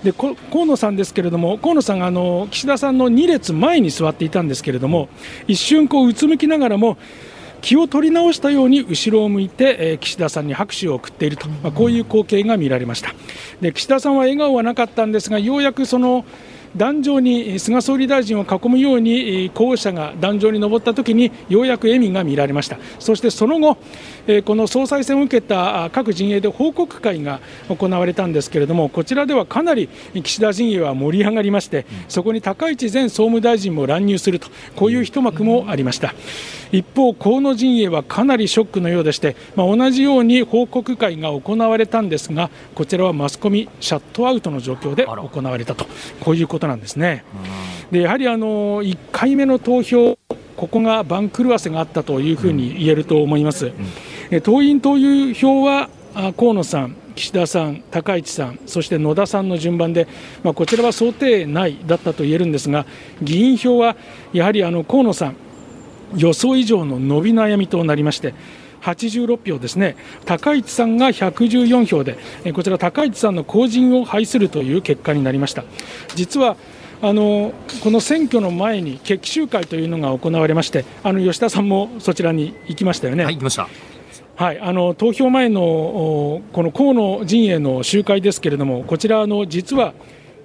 [0.04, 5.08] で河野さんですけれども河野さんがあの岸田さんの2列前に座っていたんですけれども
[5.46, 6.98] 一瞬こううつむきながらも
[7.61, 13.14] 気を取り直したように後ろを向いて、えー、岸田さんに拍手を送っていると、まあ、こういう光景が見られました。
[13.61, 16.25] で岸田さんは笑顔はなかったんですがようやくその
[16.77, 22.79] 壇上に菅総理大臣を囲むように候補者が壇上に上ったときにようやく笑みが見られました。
[22.99, 23.79] そしてその後
[24.44, 29.88] この総裁選を受けた各陣営で報告会が行われたんですけれどもこちらではかなり
[30.23, 36.14] 岸田陣営は盛り上がりましてそこに高市前総務大臣も乱入するとこういう一幕もありました
[36.72, 45.87] 一方、河野陣営はかなりショックのようでして、まあ、同じように報告会が行われたんですがこちらはマスコミシャットアウトの状況で行われたと
[46.20, 47.24] こういうことなんですね。
[47.90, 50.18] でやはりあの1回目の投票
[50.57, 53.72] ここが番狂わせがあったというふうに言えると思います。
[54.42, 55.88] 党員党友票は
[56.37, 60.09] 河野さん、岸田さん、高市さん、そして野田さんの順番で、
[60.42, 62.87] まあ、こちらは想定内だったと言えるんですが、
[63.22, 63.96] 議員票は
[64.33, 65.37] やはりあの河野さん、
[66.16, 68.35] 予想以上の伸び悩みとなりまして、
[68.83, 72.16] 86票ですね、高市さんが114票で、
[72.53, 75.64] こちら、高市さんの後陣を排するという結果になりました。
[76.14, 76.57] 実は
[77.01, 77.53] あの
[77.85, 83.25] この選挙の前に決起集会というのが行われまして、あの吉田さんもそちらに行きましたよね。
[83.25, 83.68] はい、行きました。
[84.35, 85.61] はい、あの投票前の
[86.53, 89.94] この河野陣営の集会ですけれども、こちらの実は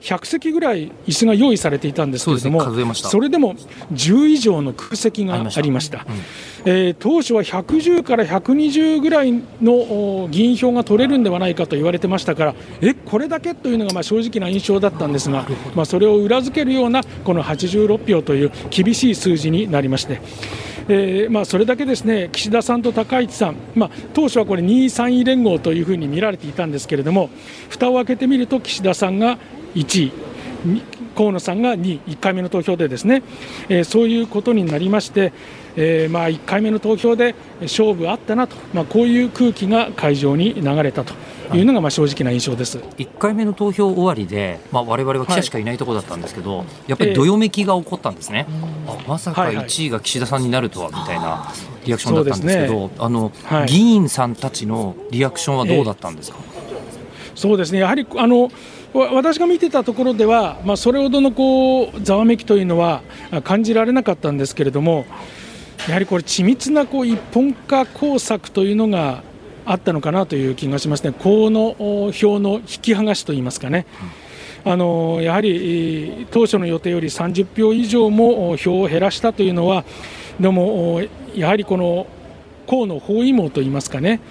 [0.04, 2.62] 100席ぐらい椅子が用意されていたんですけれども、
[2.94, 3.56] そ、ね,、れでも
[3.94, 6.06] 10以上の空席がありました、
[6.66, 20.20] うん、えー、当初は110から120ぐらいの議員票が取れるんではないかと言われてましたから、えこれだけというのがまあ正直な印象だったんですが、まあ、それを裏付けるようなこの86票という厳しい数字になりまして。
[20.90, 27.30] えーまあ、それだけですね岸田さんと高市さん、まあ、当初はこれ2位、3位連合というふうに見られていたんですけれども
[27.70, 29.38] 蓋を開けてみると岸田さんが
[29.76, 30.12] 1位。
[31.16, 33.22] 河野さんが2位、1回目の投票でですね、
[33.70, 35.34] えー、そういうことになりまして、
[35.76, 41.14] えー、まあ1回目の投票で勝負あったなと、まあ、こういう空気が会場に流れたと
[41.54, 41.62] い。
[41.62, 42.78] うのがまあ正直な印象です。
[42.78, 51.52] 1回目の投票終わりで、まあ、我々は記者しかいないところだったんですけど、はい、やっぱりどよめきが起こったんですね、えー、あまさか1位が岸田さんになるとはみたいな
[51.86, 57.80] リアクションだったんですけど、ね、あの、はい、議員さんたちのリアクションはどうだったんですか、えー、そうですね。
[57.80, 58.50] やはりあの
[58.94, 63.02] 私が見てたところでは、まあ、それほどのこうざわめきというのは
[63.44, 65.06] 感じられなかったんですけれども、
[65.88, 69.24] やはりこれ、緻密なこう一本化工作というのが
[69.66, 73.86] あったのかなという気がしますね、河野票の引き剥がしといいますかね。
[74.66, 79.84] あのやはり当初の予定より30票以上も票を減らしたというのは、
[80.40, 81.02] でも
[81.36, 82.08] やはりこの
[82.70, 84.22] 河野包囲網といいますかね、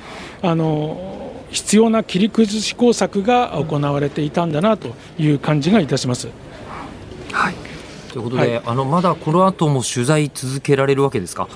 [0.41, 1.22] あの
[1.53, 6.29] 必要な切り崩し工作が行われていたんだなという感じがいたします。
[7.31, 7.55] はい
[8.13, 11.49] ということで、はい、あのまだこの後も取材続けられるわけですか？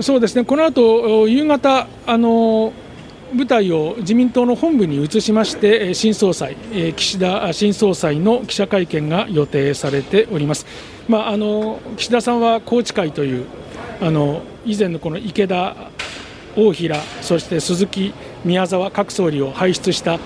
[0.00, 2.72] そうですね、この後夕方あの
[3.34, 6.54] 舞台を自民党の本部に移しまして、新総裁、
[6.96, 10.66] 岸田新総裁の記者会見が予定されております。
[11.08, 13.46] まあ、あの岸田さんは宏池会という
[14.02, 15.74] あの以前のこの池田、
[16.56, 18.12] 大平、そして鈴木
[18.44, 20.18] 宮沢各総理を輩出した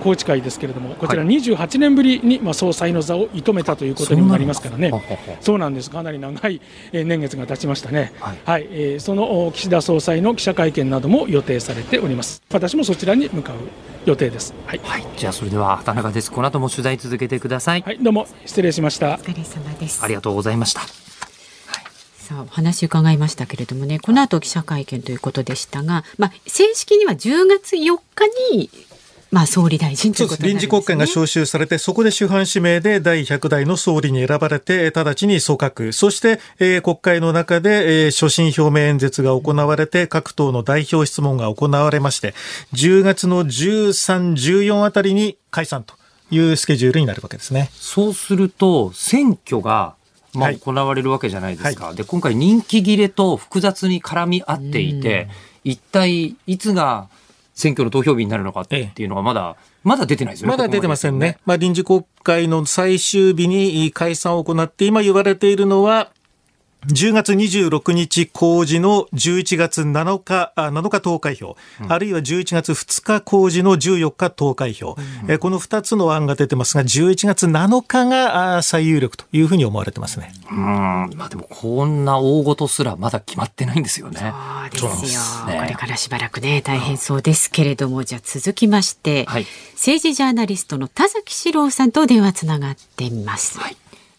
[0.00, 4.92] 宏池会ですけれども、こちら28年ぶりに、まあ、総裁の座を射止めたということにもなりますからね、
[5.40, 6.60] そうなんです、かなり長い
[6.92, 13.56] 年月が経ちましたね、はい、はい、えー、その岸田総裁の記者会見なども予定されております、私もそちらに向かう
[14.04, 14.54] 予定です。
[14.66, 16.30] はい、はい、じゃあそれでは田中です。
[16.30, 17.82] この後も取材続けてください。
[17.82, 19.14] はい、どうも失礼しました。
[19.14, 20.04] お疲れ様です。
[20.04, 21.09] ありがとうございました。
[22.30, 28.70] さあお話伺いましたけれどもねこの後記者会見ということでしたが、まあ、正式には10月4日に
[29.32, 42.34] まあ、総理大臣ということ、ね、臨時国会が召集されて、そこで主犯指名で第100代の総理に選ばれて、直ちに組閣、そして、えー、国会の中で、えー、所信表明演説が行われて、各党の代表質問が行われまして、
[42.72, 45.94] 10月の13、14あたりに解散と
[46.32, 47.70] いうスケジュールになるわけですね。
[47.74, 49.94] そうすると、選挙が
[50.34, 55.28] まあ、行われるわけじゃないですか、はい、で今回、人気切れと複雑に絡み合っていて、
[55.64, 57.08] 一体いつが
[57.54, 60.56] 選挙の投票日になるのかっていうのがまだ、ええ、まだ出てないですよね。
[60.56, 61.38] まだ出てませんね。
[61.44, 66.10] まあ、臨時国会の最終日に解散を行って、今言われているのは、
[66.86, 74.96] 10月26日公示の11月7日、7日投開票、うん、あるいは11月2日公示の14日投開票、
[75.28, 80.32] うん、この2つの案が出てますが、11月7日が最有力というふうに思われてますね。
[80.50, 80.56] うん、
[81.16, 84.32] まあでもこんな大事すらまだ決まってないんですよね。
[84.74, 85.20] そうですよ。
[85.46, 93.58] ね、これからしばらくね、大変そうですけれども、じゃあ続きまして、はい、政治ジャーナリストの田崎史郎さんと電話つながっています。
[93.58, 93.76] はい、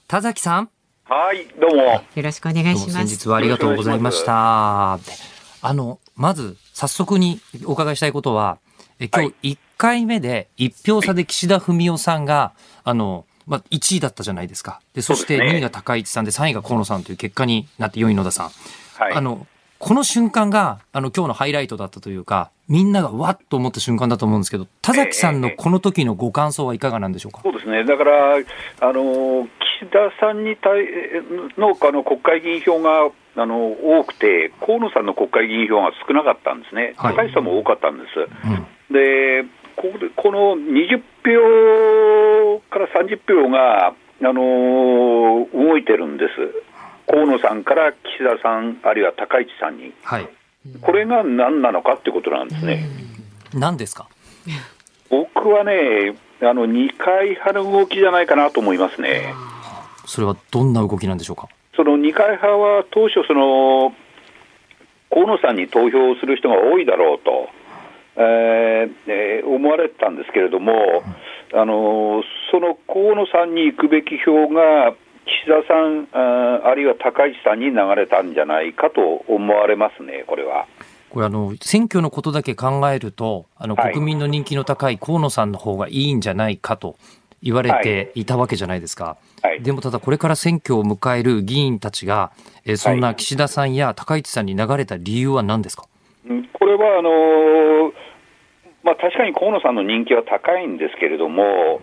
[0.07, 0.69] 田崎さん。
[1.13, 1.83] はい、どうも。
[1.83, 2.91] よろしくお願いします。
[2.93, 4.93] 先日はありがとうございました。
[4.93, 8.59] あの、まず、早速にお伺いしたいことは、
[8.97, 12.53] え今日1回目で1票差で岸田文雄さんが、
[12.85, 14.79] あの、まあ、1位だったじゃないですか。
[14.93, 18.49] で、そして2位が高市さんで3位が河野さんという結果になって4位野田さん。
[18.95, 19.45] はい、あの、
[19.81, 27.41] この瞬間が、あの、今日のハイライトだったというか、みんながわっと思った瞬間だと思うんですけど、田崎さんのこの時のご感想はいかがなんでしょうか？
[27.43, 27.83] そうですね。
[27.83, 29.47] だから、あの、
[29.81, 30.85] 岸田さんに対
[31.57, 38.19] のあの国会議員票があの多くて、河野さんの国会議員票が少なかったんですね、はい、高市さんも多かったんです。
[38.19, 46.31] うん、でここの20票から30票が、あの動いてるんです、
[47.11, 50.29] 河野さんから岸田さん、あるいは高市さんに、はい、
[50.81, 52.85] これが何なのかってことなんですね。
[53.53, 54.07] 何ですか？
[55.09, 59.33] 僕はね、あの二階派の動きじゃないかなと思いますね。
[60.05, 61.47] それはどんな動きなんでしょうか？
[61.75, 63.93] その二階派は当初その、
[65.09, 67.49] 河野さんに投票する人が多いだろうと、
[68.15, 71.03] えーえー、思われてたんですけれども、
[71.53, 74.93] あのその河野さんに行くべき票が、
[75.43, 80.67] 岸田さんあ、あるいは高市さんに流れたんじゃないかと思われますね、これは。
[81.09, 86.95] これあの、選挙のことだけ考えると、あの、国民の人気の高い河野さんの方がいいんじゃないかと
[87.43, 88.25] 言われてい。
[88.25, 89.17] たわけじゃないですか。
[89.41, 92.31] はい、でもただこれから選挙を迎える議員たちが、
[92.65, 95.85] えそんな岸田さんや高市さんに流れた理由は何ですか、
[96.53, 97.93] これはあのー、
[98.83, 101.81] まあ、確かに河野さんの人気は高いんですけれども、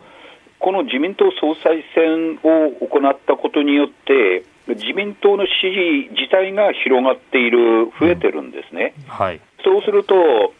[0.58, 8.94] この自民党総裁選を行ったことによって、自民党の支持自体が広がっている、増えてるんですね。
[8.98, 9.04] うん。
[9.08, 10.52] はい、そうすると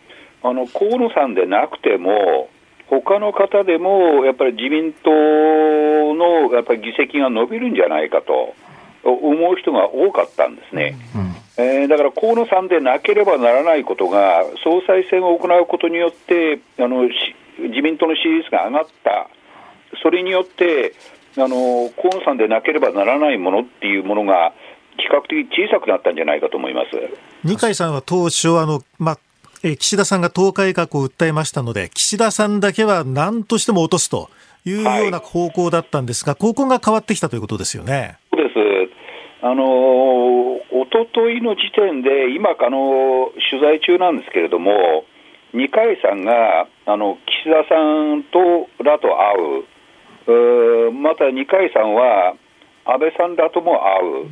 [0.43, 2.49] あの河野さんでなくても、
[2.87, 8.55] 他の方でもやっぱり自民党のやっぱり議席が伸びるんじゃないかと
[9.05, 10.97] 思う人が多かったんですね。
[11.59, 17.09] うん、えー、だから河野さんでなければならないことが、総裁選を行うことによって、あの
[17.59, 19.29] 自民党の支持率が上がった、
[20.03, 20.95] それによって、
[21.37, 24.53] あの河野さんでなければならないものっていうものが、
[24.99, 26.89] 比較的小さくなったんじゃないかと思います。
[27.45, 29.19] 二階さんは当初あの、まあ、
[29.63, 34.29] え岸田さんが党改革を訴えましたので、岸田さんだけは何としても落とすと
[34.65, 38.19] いうような方向だったんですが、はい、方向が変わってきたということですよね。
[38.33, 38.59] そうです。
[39.41, 45.05] あのおとといの時点で、今あの、取材中なんですけれども、
[45.55, 47.81] 二階さんがあの岸田さ
[48.15, 49.65] んとらと会う、う
[50.93, 52.35] また二階さんは
[52.85, 54.31] 安倍さんらとも会う、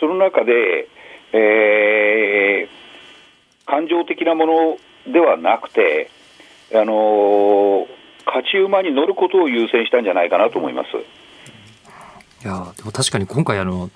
[0.00, 0.88] その中で、
[1.32, 4.46] えー、感情的なも
[5.06, 6.10] のではなくて、
[6.74, 7.86] あの
[8.26, 10.88] 勝ち馬に乗ることを優先したんじゃないかなと思います。
[12.44, 13.90] いやでも確かに今回あの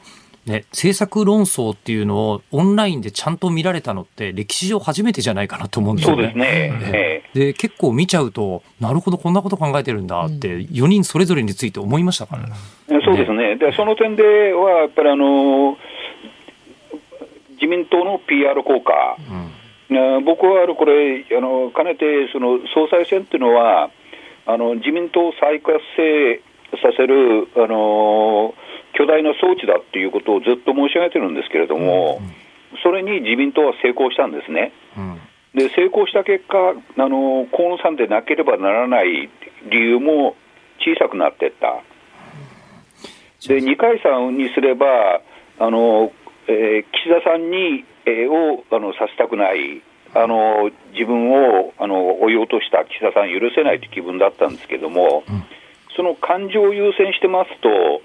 [0.47, 6.23] ね、政策論争っていうのをオンラインでちゃんと見られたのって歴史上初めてじゃないかなと思うんですよね。
[6.23, 7.23] そうですね。
[7.35, 12.55] で結構見ちゃうとなるほどこんなこと考えてるんだって4人それぞれについて思いましたから、ね、
[13.05, 13.57] そうですね。
[13.57, 15.77] でその点ではやっぱりあの
[17.57, 19.17] 自民党の PR 効果、
[19.91, 23.91] うん、僕はこれ、あのかねてその総裁選っていうのは、
[24.47, 26.41] あの自民党を再活性
[26.77, 28.55] させる、あの
[28.93, 34.73] 巨大な装置だっていうことをずっと申し上げてるんですけれども、うん、それに自民党は成功したんですね。
[34.97, 35.21] うん、
[35.55, 39.29] で成功した結果、あの河野さんでなければならない
[39.70, 40.37] 理由も
[40.81, 41.83] 小さくなっていった。
[43.49, 44.87] で二階さんにすれば
[45.59, 46.12] あの
[46.49, 49.83] えー、岸田さんに、えー、をあのさせたくない、
[50.14, 55.45] あの自分をあの追い落とした岸田さん許せないという気分だったんですけども、うん、
[55.97, 58.03] その感情を優先してますと、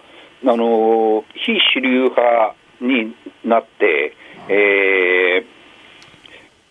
[0.52, 3.16] あの非主流派に
[3.46, 4.16] なって、
[4.50, 5.46] え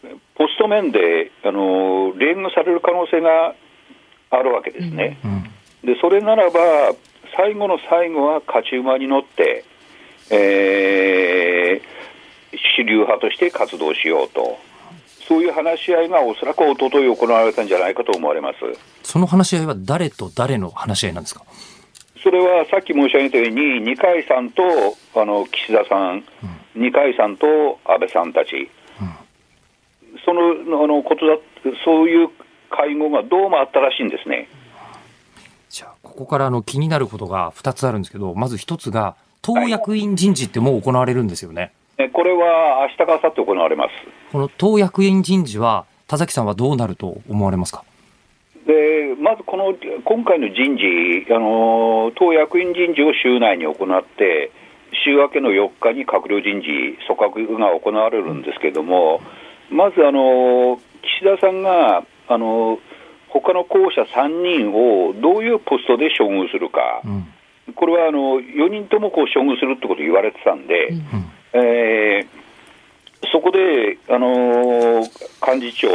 [0.04, 3.54] ー、ポスト面であの連遇される可能性が
[4.30, 5.18] あるわけですね。
[5.24, 6.58] うん、でそれならば
[7.36, 9.64] 最後の最後は勝ち馬に乗って、
[10.30, 14.58] えー、主流派として活動しようと。
[15.30, 18.58] そういう話し合いがおそらくおととい行われたんじゃないかと思われます
[19.03, 21.44] その話し合いは誰と誰の話し合いなんですか？
[22.22, 24.62] それはさっき申し上げたように、二階さんと
[25.16, 26.24] あの岸田さん、うん、
[26.82, 28.70] 二階さんと安倍さんたち、
[29.01, 31.36] うん、そのあのことだ、
[31.84, 32.28] そういう
[32.68, 34.48] 会合がどうもあったらしいんですね。
[35.70, 41.72] じゃあ、ここからあの気になることが2つあるんですけど、まず1つが、党役員人事ってもう行われるんですよね。
[41.96, 43.90] はい、これは明日か明後日行われます。
[44.30, 47.84] この党役員人事は、田崎さんはどうなると思われますか？
[48.66, 54.52] でまずこの今回の人事、あの党役員人事を週内に行って、
[55.04, 59.20] 週明けの4日に閣僚人事、組閣が行われるんですけれども、
[59.70, 62.78] まずあの岸田さんが、あの
[63.28, 72.26] 他の候補者3人をどういうポストで処遇するか、うん、これはあの4人ともこう処遇するってことを言われてたんで、うん、えー、
[73.32, 75.00] そこで、あの
[75.46, 75.88] 幹事長、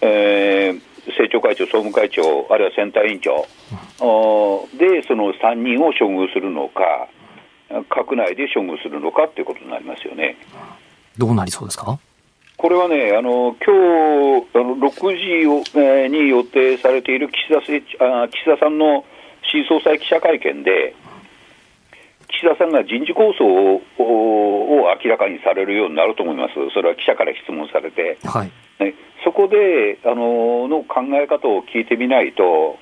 [0.00, 3.46] えー、政調会長、総務会長、あるいは選対委員長、
[4.00, 7.08] うん、で、その3人を処遇するのか、
[7.90, 10.36] 閣内で処遇するのかということになりますよね。
[11.18, 11.98] どうなりそうですか？
[12.56, 17.56] これはね、あの今日あの6時を、えー、に予定されている岸田
[18.22, 19.04] あ岸田さんの
[19.50, 20.94] 新総裁記者会見で、
[22.28, 28.94] 岸田さんが人事構想をを明らかにされるようになると思います、それは記者から質問されて、はいね、
[29.24, 32.78] そこであのの考え方を聞いてみないと、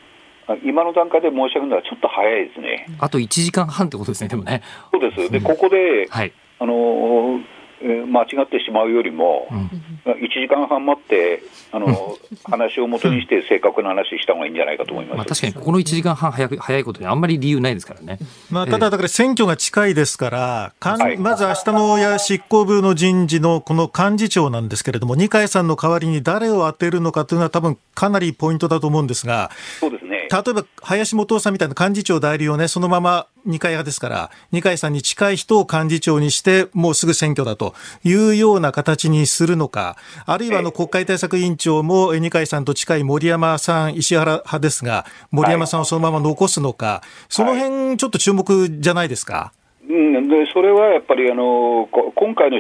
[0.64, 2.86] 今の段階で申し上げるのはちょっと早いですね。
[2.99, 4.62] あと1時間半ってことですね、でもね。
[4.90, 5.30] そうです。
[5.30, 18.18] で、ここで、はい、あのえ間違ってしまうよりも、うん、1時間半待って、あの話をもとにして正確な話した方がいいんじゃないかと思います、まあ、確かに、ここの1時間半早く早いことにあんまり理由ないですからね。
[18.51, 39.96] まあ、ただ、だから選挙が近いですから、かんまず明日のや執行部の人事のこの幹事長なんですけれども、二階さんの代わりに誰を当てるのかというのは、多分かなりポイントだと思うんですが、そうですね例えば林元さんみたいな幹事長代理をね、そのまま二階派ですから、二階さんに近い人を幹事長にして、もうすぐ選挙だというような形にするのか、
[40.26, 49.52] あるいはあの国会対策委員長も二階さんと近い森山さん、石原派ですが、森山さんをそのまま残すのか、その辺ちょっと注目じゃないですか？
[49.88, 52.58] うん、でそれはやっぱりあの今回の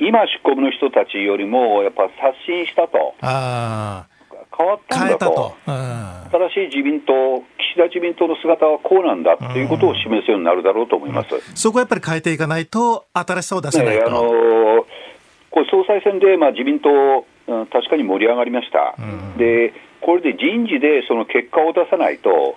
[0.00, 3.14] 今、執行部の人たちよりも、やっぱ刷新したと。
[3.20, 4.06] あ
[4.56, 7.12] 変わったんだと、うん、新しい自民党、
[7.58, 14.22] 岸田自民党の姿はこうなんだということを示すようになるだろうと思います、うん、そこはやっぱり変えていかないと、新しさを出せないと、ね、あの
[15.50, 16.88] これ総裁選で、まあ、自民党、
[17.48, 18.96] うん、確かに盛り上がりました、
[19.36, 22.56] でこれで人事でその結果を出さないと、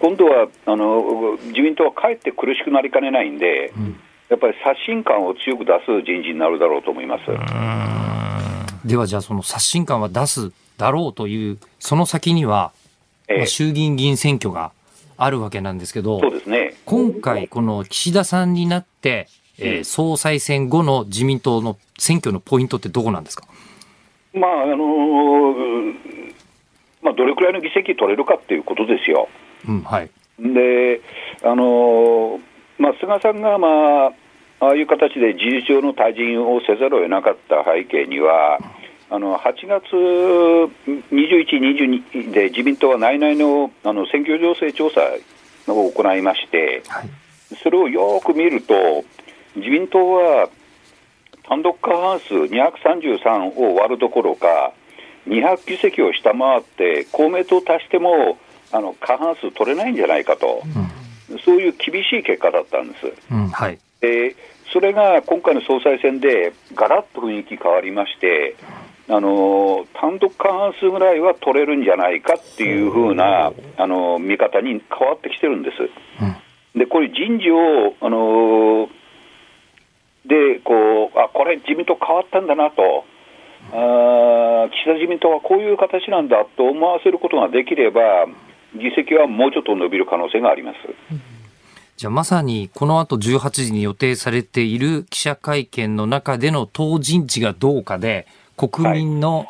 [0.00, 3.72] 今度はあの自民党はかえって苦しくなりかねないんで、
[4.28, 7.24] やっぱり刷新感を強く出す人事になるだろうと思います。
[8.86, 12.72] ではじゃあその刷新感は出すだろうという、その先には、
[13.28, 14.72] まあ、衆議院議員選挙が
[15.18, 23.44] あるわけなんですけど、そうですね、今回、この岸田さんになって、えー、総裁選後の自民党の選挙のポイントってどこなんですか、
[24.32, 25.94] まああのー、
[27.02, 29.28] まあ、どれくらいの議席取れるかっていうことですよ。
[29.68, 31.00] うんはい、で、
[31.42, 32.40] あのー、
[32.78, 34.12] まあ、菅さんが、まあ、
[34.60, 38.58] ああいう形で事実上の退陣をせざるを得なかった背景には、
[39.10, 39.84] あの8月
[41.10, 45.00] 21、22で自民党は内々のあの選挙情勢調査
[45.66, 47.08] を行いまして、はい、
[47.62, 48.74] それをよく見ると、
[49.56, 50.50] 自民党は
[51.44, 54.72] 単独過半数233を割るどころか、
[55.26, 58.38] 200議席を下回って、公明党足しても
[58.72, 60.62] あの過半数取れないんじゃないかと、
[61.30, 63.12] うん、そういう厳しい結果だったんです。
[63.30, 64.36] うんはい、で
[64.72, 68.56] それが今回の総裁選でガラッと雰囲気変わりまして、
[69.10, 75.76] あの単独過半数ぐらいは取れるんじゃないかっていうふうなあの見方に変わってきてるんです。
[76.74, 78.88] うん、で、これ、人事を、あの
[80.26, 83.04] でこうあこれ、自民党変わったんだなと。
[83.72, 88.00] あ岸田自民党はこういう形なんだと思わせることができれば、
[88.74, 90.78] 議席はもうちょっと伸びる可能性があります。
[91.96, 98.26] じゃあまさにこの後18時に予定されている記者会見の中での当人事がどうかで、
[98.58, 99.46] 国民の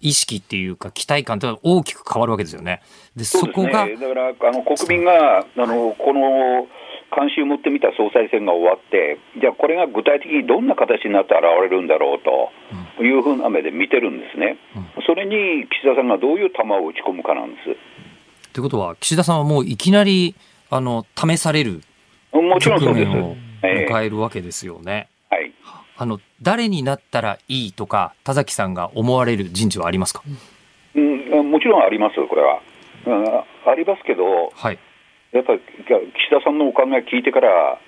[0.00, 2.80] 意識っていうか期待感というのは大きく変わるわけですよね。
[3.16, 3.86] で、そこが。
[3.86, 6.66] ね、だから、あの、国民が、あの、この、
[7.14, 17.64] 関心を持ってみた総裁選が終わって、じゃあこれが具体的にどんな形になって現れるんだろうというふうな目で見てるんですね、うん、それに岸田さんがどういう球を打ち込むかなんです。
[18.54, 20.34] ということは、岸田さんはもういきなり
[20.70, 21.82] あの試される
[22.32, 25.08] もちろんそうです迎えるわけですよね。
[25.30, 25.52] えー、はい
[26.02, 30.24] あの誰になったらいいとか、田崎さんが思われる人事はありますか、
[30.96, 32.60] うん、もちろんあります、これは。
[33.06, 33.24] うん、
[33.70, 34.78] ありますけど、はい、
[35.30, 37.78] やっぱり岸田さんのお考え聞いてから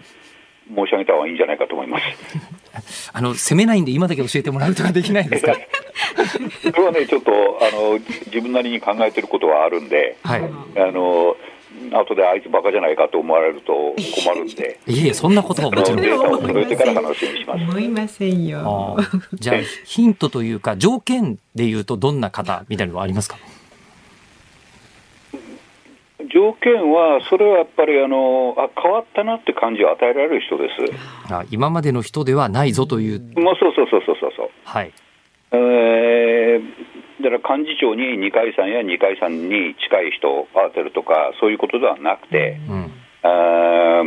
[0.68, 3.10] 申し上げた方がいいんじゃないかと思います。
[3.12, 5.56] あの攻めないんで今だけ教えてもらうとかできないですか？
[6.62, 11.36] それはねちょっとあの自分なりに考えてることはあるんで、はい、あの
[11.92, 13.72] 後であいつバカじゃないかと思われると
[14.24, 14.78] 困るんで。
[14.86, 16.00] いえそんなことはもちろん。
[16.02, 17.62] データを揃えてから話にします。
[17.62, 18.96] 思いませんよ。
[19.34, 23.36] じゃあヒントというか条件でいうとどんな方みたいなのはありますか？
[26.32, 30.68] 条件は、それはやっぱりあのあ変わったなって感じを与えられる人で
[31.28, 33.20] すあ今までの人ではないぞという。
[33.38, 34.50] もうそうそうそうそうそう。
[34.64, 34.90] はい
[35.52, 36.62] えー、
[37.22, 42.92] だから幹事長に二階さんや二階さんに近い人を当てるとか、そういうことではなくて、うん、
[43.22, 44.02] あ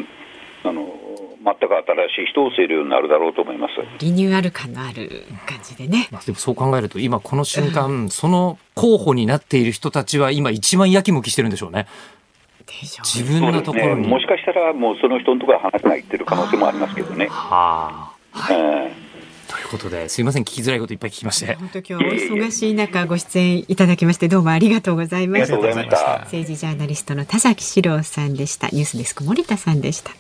[0.64, 0.98] あの
[1.44, 3.74] 全く新しい人を据えるようになるだろうと思います。
[4.00, 6.10] リニューアル感のある感じでね。
[6.26, 11.88] でもそう考えると、今この瞬間、その候補になっている人たちは今一番やきもきしてるんでしょうね。
[13.04, 17.28] 自分のところに、ね、もしかしたらもうその人のところは話がいってる可能性もありますけどね。
[17.28, 19.07] はあ、はい、えー。
[19.07, 19.07] と
[19.68, 21.56] いうことで、すいません、聞きづらいこといっぱい聞きまして。
[21.56, 22.04] 本当今日はお
[22.42, 25.40] 忙しい中、ご出演いただきまして、どうもありがとうございま。
[25.40, 28.70] した政治ジャーナリストの田崎史郎さんでした。
[28.70, 30.12] ニュースデスク森田さんでした。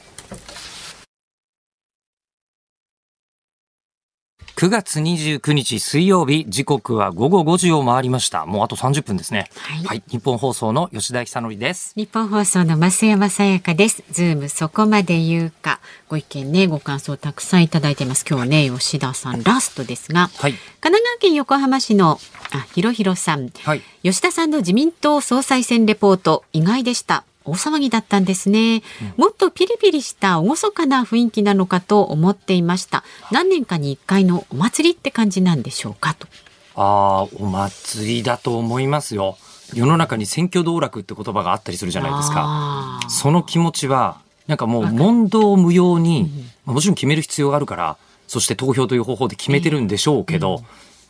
[4.57, 8.47] 9月29日水曜日、時刻は午後5時を回りました。
[8.47, 9.51] もうあと30分ですね。
[9.55, 9.83] はい。
[9.85, 11.93] はい、日本放送の吉田久典です。
[11.95, 14.03] 日本放送の増山さやかです。
[14.09, 15.79] ズームそこまで言うか。
[16.09, 18.25] ご意見ね、ご感想たくさんいただいてます。
[18.27, 22.19] 今日はね、吉田さんラストですが、はい、神奈川県横浜市の
[22.51, 27.25] あひろひろさん、はい、吉田さんの自民党総裁選レポート、意外でした。
[27.47, 28.83] 大騒ぎだったんですね、
[29.17, 33.03] うん、もっとピリピリした厳かな雰囲気なのかと思っていました。
[33.31, 36.27] 何年かに一回のお祭りって感じなんでしょうかと。
[36.75, 39.37] ああお祭りだと思いますよ。
[39.73, 42.99] 世の中に選挙道楽って言葉があったりするじゃないですか。
[43.09, 46.29] その気持ちはなんかもう問答無用に、
[46.67, 50.57] うん、もちろん決める必要があるからそして投票という方法で決めてるんでしょうけど、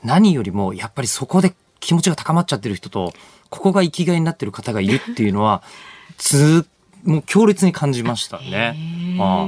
[0.04, 3.14] うん、何よりもやっぱりそこで気持ちが高まっちゃってる人と
[3.50, 5.64] ここが生きがいになってる方がいるっていうのは
[6.18, 6.66] つ
[7.04, 8.76] もう強烈に感じましたね。
[9.20, 9.48] あ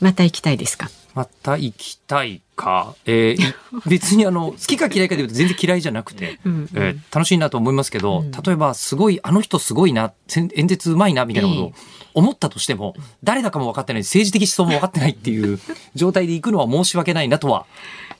[0.00, 0.88] また行きたいですか？
[1.14, 3.54] また行きたいか、えー、
[3.88, 11.72] 別にあの好きか嫌いかで言うと全然嫌いじゃなくて、うんうん、えー、楽しいなと思いますけど、うん、例えばすごいあの人すごいな演説うまいなみたいなことを
[12.12, 15.58] 思ったとしても、えー、誰だかも分かってない政治的思想も分かってないっていう
[15.94, 17.64] 状態で行くのは申し訳ないなとは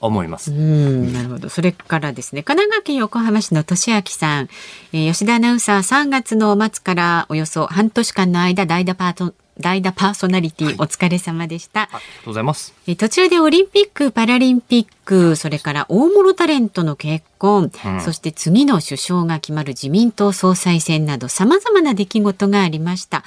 [0.01, 0.53] 思います。
[0.53, 1.49] うんなるほど。
[1.49, 4.49] それからですね、神奈川県横浜市の俊明さん、
[4.93, 11.83] えー、吉田アナウンサー3月の末からおよそ半年間の間、代打パート代打パーソナリティ、お疲れ様でした。
[11.83, 12.75] ありがとうございます。
[12.87, 23.21] え途中でオリンピック・パラリンピック、それから大物タレントの結婚、うん、そして次の首相が決まる自民党総裁選など様々な出来事がありました。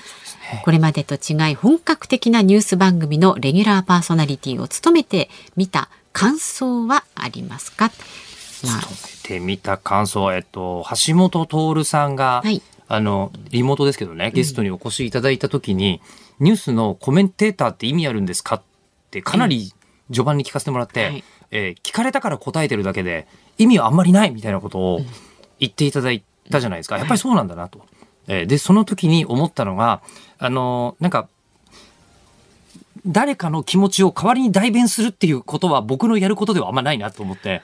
[0.52, 5.90] ね、これまでと違い本格的なニュース番組のレギュラーパーソナリティを務めてみた
[6.20, 7.92] 感想はありますか、
[8.66, 8.82] まあ、
[9.24, 16.02] てみた感想、えっと、橋本徹さんが、はい、あの、リモートですけどね、ゲストにお越しいただいたときに、
[16.40, 18.56] うん、ニュースのコメンテーターって意味あるんですか？
[18.56, 18.62] っ
[19.12, 19.74] てかなり
[20.08, 23.26] 序盤に聞かせてもらって、はい、えー、聞かれたから答えてるだけで
[23.58, 25.00] 意味はあんまりないみたいなことを
[25.58, 26.98] 言っていただいたじゃないですか。
[26.98, 27.86] やっぱりそうなんだなと。
[28.28, 30.02] えー、で、その時に思ったのが、
[30.38, 31.30] あのなんか、
[33.06, 37.62] 誰かの気持ちを代わりに代弁するっていうことは僕のやることではあんまないなと思って。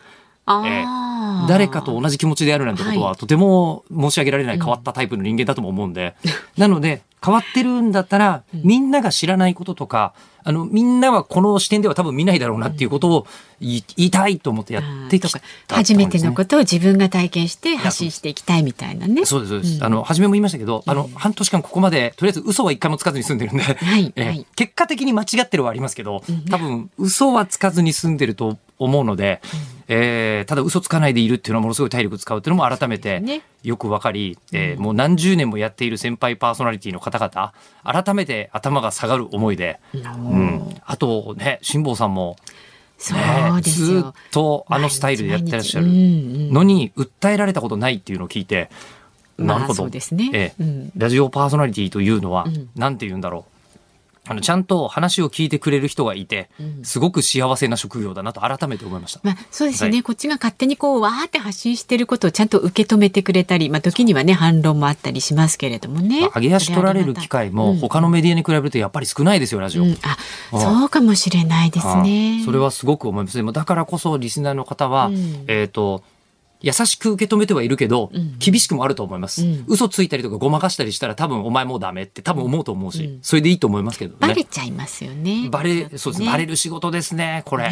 [0.47, 10.13] えー、誰かと同じ気持ちでやるなんてことは、とても申し上げられない変わったタイプの人間だとも思うんで、うん、なので変わってるんだったら、みんなが知らないこととか、
[10.43, 13.28] あの、みんなはこの視点では多分見ないだろうなっていうことを
[13.59, 19.26] 言いたいと思ってやってきた、ね、初めてのことを自分が体験して発信していきたいみたいなね。
[19.26, 19.78] そうです、そうです。
[19.78, 29.41] うん、あの、初めも言いましたけど、あの、半年間ここまで、とりあえず嘘は一回もつかずに住んでるんで、はい、えー、結果的に間違ってるはありますけど、多分嘘はつかずに住んでると思うので、
[29.88, 33.23] えー、ただ嘘つかないでいるっていうのはものすごい体力使うっていうのも改めて
[33.63, 37.53] よく分かり、ね、えー、もう何十年もやっている先輩パーソナリティの方々
[38.03, 42.38] 改めて頭が下がる思いで、うん、あとね辛坊さんも
[43.13, 48.69] ね、ずっとあのスタイルでやってらっしゃるのに訴えられたことないっていうのを聞いて、
[49.38, 49.99] なるほど、ね。
[50.34, 53.54] ええ、うん、ラジオパーソナリティというのは、うん、なんて言うんだろう
[54.28, 56.49] あのちゃんと話を聞いてくれる人がいて、
[56.84, 59.19] すごく幸せな職業だなと改めて思いました。
[59.23, 66.21] まあ、そうですね、はい、こっちが勝手にこうわーって発信していることをちゃんと受け止めてくれたり、まあ時にはね反論もあったりしますけれどもね。
[66.21, 69.84] まあ、上げ足取られる機会も他のメディアに比べるとやっぱり少ないですよラジオ。
[69.84, 70.17] うん、あ、
[70.51, 72.41] そうかもしれないですね。
[72.45, 73.38] それはすごく思います。
[73.38, 75.11] でもだからこそリスナーの方は、
[75.47, 76.03] えっ、ー、と。
[76.61, 84.17] 優しく受け止めてはいるけど、うん、厳しくもあると思います、うん、嘘ついたりとかごまかしたりしたら多分お前もうダメって多分思うと思うし、うん、それでいいと思いますけどね。
[84.19, 85.49] バレちゃいますよね。
[85.49, 86.19] バレそうです。
[86.21, 87.69] ねバレる仕事ですねこれ。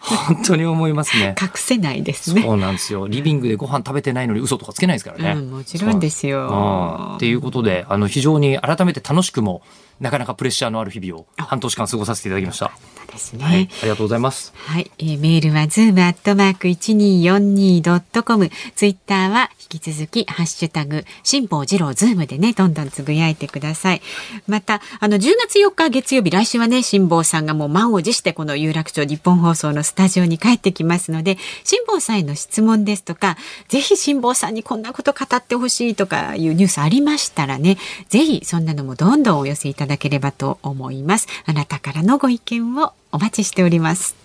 [0.00, 1.34] 本当に思いますね。
[1.40, 2.42] 隠せないですね。
[2.42, 3.06] そうなんですよ。
[3.06, 7.14] リビングでご飯食べてないのに嘘とかつけないですからね、もちろんですよ。
[7.16, 9.62] っていうことであの非常に改めて楽しくも
[10.00, 12.72] なかなかプレッシャーのある日々を半年間過ごさせていただきました。
[13.12, 14.52] ですね、はい、ありがとうございます。
[14.56, 24.02] はい、えー、メールはズームアットマーク一二四二ドットコム、ツイッターは引き続きハッシュタグ辛坊治郎ズームでねどんどんつぶやいてください。
[24.46, 33.36] またあの10月4日月曜日来週はね辛坊さんがもう満を持してこの有楽町ニッポン放送のスタジオに帰ってきますので辛坊さんへの質問ですとか
[33.68, 37.76] ぜひ辛坊さんにこんなこと語ってほしいとかいうニュースありましたらね
[38.08, 41.26] ぜひそんなのもどんどんお寄せいただければと思います。
[41.44, 44.16] あなたからのご意見をお待ちしております。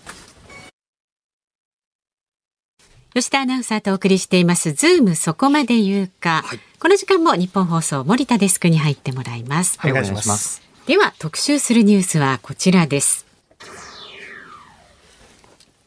[3.14, 9.78] 吉田アナウンサーとお送りしていますズームそこまで言うか、はい、この時間も日本放送森田デスクに入ってもらいます。
[9.78, 10.62] はい、お願いします。
[10.86, 13.26] では特集するニュースはこちらです。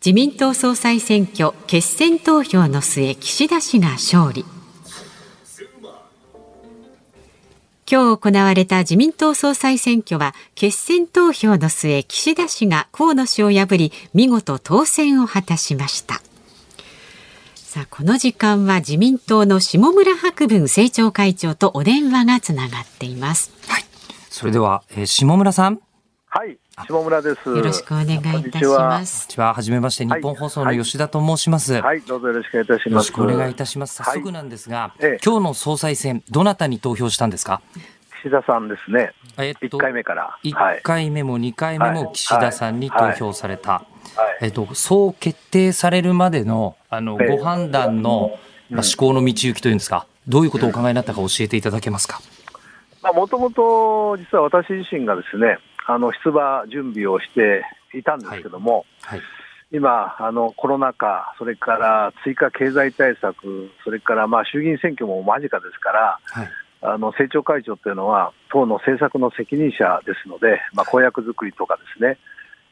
[0.03, 4.45] 自民党総裁選挙決選投票の末岸田氏が勝利。
[7.91, 16.21] 今日行われた自民党総裁選挙は決選投票の末岸田氏が河野氏を破り見事当選を果たしました。
[17.53, 23.51] さあこの時間は自民党の下村博文政調会長とお電話がつながっています。
[23.67, 23.83] はい。
[24.29, 25.81] それでは、えー、下村さん。
[26.27, 27.49] はい下村です。
[27.49, 28.31] よろしくお願いいたします。
[28.31, 28.51] こんに
[29.33, 29.53] ちは。
[29.53, 31.81] はじめまして、日本放送の吉田と申します、はい。
[31.81, 32.89] はい、どうぞよろしくお願いいたします。
[32.91, 34.01] よろしくお願いいたします。
[34.01, 37.61] 早速なんですが、はい、今日の総裁選、どなたに投票したんですか？
[38.21, 39.11] 岸田さんですね。
[39.37, 40.37] えっと、1回目から。
[40.45, 43.83] 1回目も2回目も岸田さんに投票された。
[44.39, 52.21] えっと、そう決定されるまでの、あの、ご判断の、まあ、思考の道行きというんですか、どういうことをお考えになったか教えていただけますか？
[53.03, 55.57] まあ、もともと、実は私自身がですね、
[55.93, 59.19] あの出馬準備をしていたんですけども、はい。
[59.19, 59.27] はい、
[59.71, 66.49] 今あの、コロナ禍、それから追加経済対策、それからまあ衆議院選挙も間近ですから、はい、
[66.81, 72.17] あの政調会長というのは、党の政策の責任者ですので、まあ、公約作りとかですね、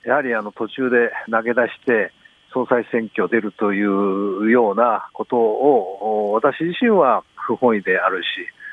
[0.05, 2.11] やはりあの途中で投げ出して、
[2.51, 8.27] 総裁選挙出るというようなことを、私自身は不本意であるし、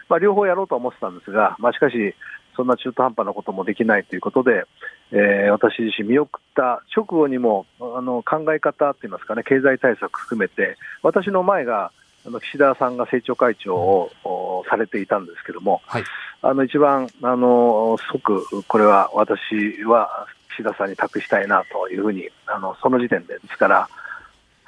[0.08, 2.14] まあ、両方やろうとは思ってたんですが、まあ、しかし、
[2.56, 4.64] そんな中途半端なこともできないということで、
[5.12, 11.92] えー、私自身見送った直後にもあの考え方といいますかね、経済対策含めて、私の前が
[12.26, 16.04] あの岸田さんが政調会長をされていたんですけども、はい、
[16.42, 23.88] あの一番あの即、これは私は岸田さんに託したいなというふうに、あのその時点で、ですから、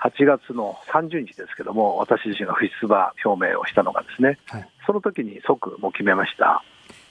[0.00, 6.62] 8月の30日ですけども、私自身が不出馬表明をしたのがですね、はい、その時に即もう決めました。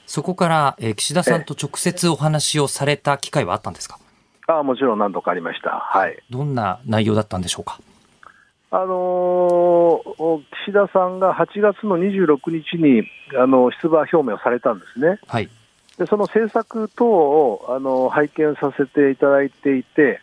[0.07, 3.99] そこから、えー、岸田さんと直接お話をされた機会はあったんですか？
[4.47, 5.69] あもちろん何度かありました。
[5.69, 6.17] はい。
[6.29, 7.79] どんな内容だったんでしょうか？
[8.71, 13.03] あのー、岸田さんが8月の26日に
[13.37, 15.19] あの出馬表明をされたんですね。
[15.27, 15.49] はい。
[15.97, 20.21] でその政策等をあの拝見させていただいていて、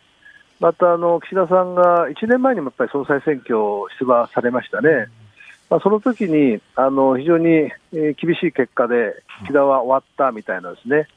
[0.59, 4.89] またあの岸田さんが1年前にもやっぱり総裁選挙を出馬されましたね。
[4.89, 5.24] うん
[5.69, 11.07] まあ、その時にあの非常に、厳しい結果で岸田は終わったみたいなですね、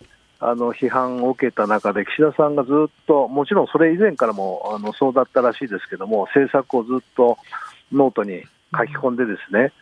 [0.41, 7.37] あの批判を受けた中で、岸田さんがずっと、もちろんそれ以前からもあのそうだったらしいですけども、政策をずっと
[7.93, 8.43] ノートに
[8.77, 9.73] 書き込んで、ですね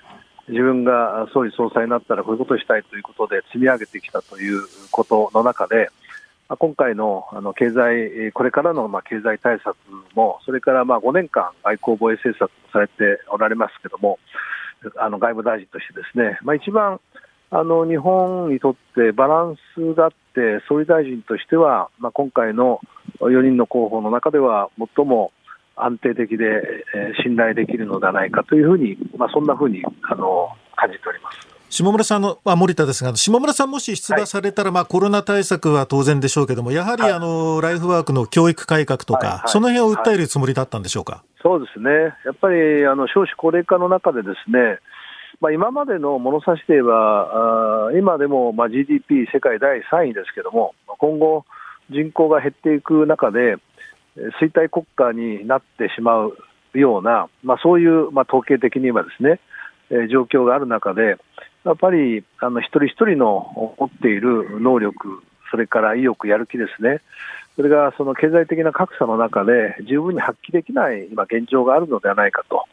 [0.49, 5.91] 自分が総理総裁になったらこういうことをしたいということで積み上げてきたということの中で、
[6.49, 9.77] 今回のあの経済、これからのまあ経済対策
[10.15, 14.19] も、それからまあ5年間、外交防衛政策をされておられますけれども、
[14.97, 17.01] あの外務大臣としてですね、まあ、一番
[17.51, 22.81] あの日本にとってバランスがあって、総理大臣としては、まあ、今回の
[23.21, 25.33] 4人の候補の中では最も
[25.75, 26.45] 安定的で、
[26.95, 31.56] えー、信頼できるのではないかというふうに、まあ、そんなふうにあの感じております。
[31.69, 41.25] 下村さんの、あ、森田ですが、下村さんもし出馬されたら、はい、まあコロナ対策は当然でしょうけども、やはり、はい、あの、ライフワークの教育改革とか、はい、その辺を訴えるつもりだったんでしょうか？
[41.43, 41.91] そうですね。
[42.25, 44.79] やっぱり、あの、少子高齢化の中でですね、
[45.41, 51.45] まあ、今までの物差しで言えば、あ今でもまあ GDP 世界第3位ですけども、今後、
[51.91, 53.57] 人口が減っていく中で、
[54.41, 56.37] 衰退国家になってしまう
[56.73, 59.41] ような、まあ、そういう、まあ、統計的にはですね、
[59.91, 61.17] えー、状況がある中で、
[61.67, 67.01] やっぱりあの一人一人の持っている能力、それから意欲、やる気ですね、
[67.57, 72.67] それがその経済的な格差の中で十分に発揮できない今、現状があるのではないかと、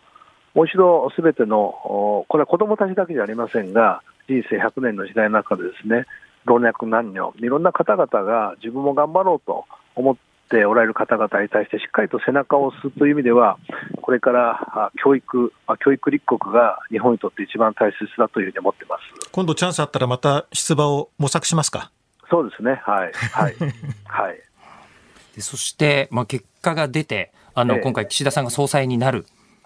[0.53, 6.05] もう一度すべての、これは子どもたちだけじゃありませんが、人生100年の時代の中でですね、
[6.45, 9.65] 老若男女、いろんな方々が自分も頑張ろうと
[9.95, 10.15] 思っ
[10.53, 13.57] ておられる方々に対してしっかりと背中を押すという意味では、
[14.01, 21.91] これから教育、教育立国が日本にとって一番大切だというふうに思ってます今度チャンスあったらまた出馬を模索しますか？
[22.29, 23.11] そうですね、はい。
[23.13, 23.55] はい。
[24.05, 25.41] はい。
[25.41, 29.25] そして、まあ、結果が出て、あの、ええ、今回岸田さんが総裁になる。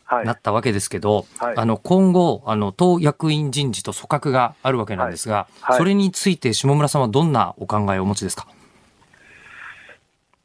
[0.10, 8.48] はい、なったわけですけど、はい、あの今後あの、党役員人事と組閣があるわけなんですが、はい、それについて下村さんはどんなお考えをお持ちですか？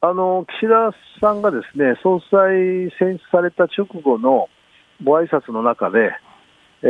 [0.05, 4.49] あの岸田さんがですね総裁選出された直後の
[5.01, 6.11] ご挨拶の中で、
[6.81, 6.87] え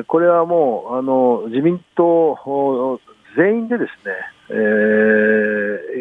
[0.00, 2.98] ー、これはもうあの自民党
[3.36, 4.14] 全員でですね、
[4.48, 4.52] え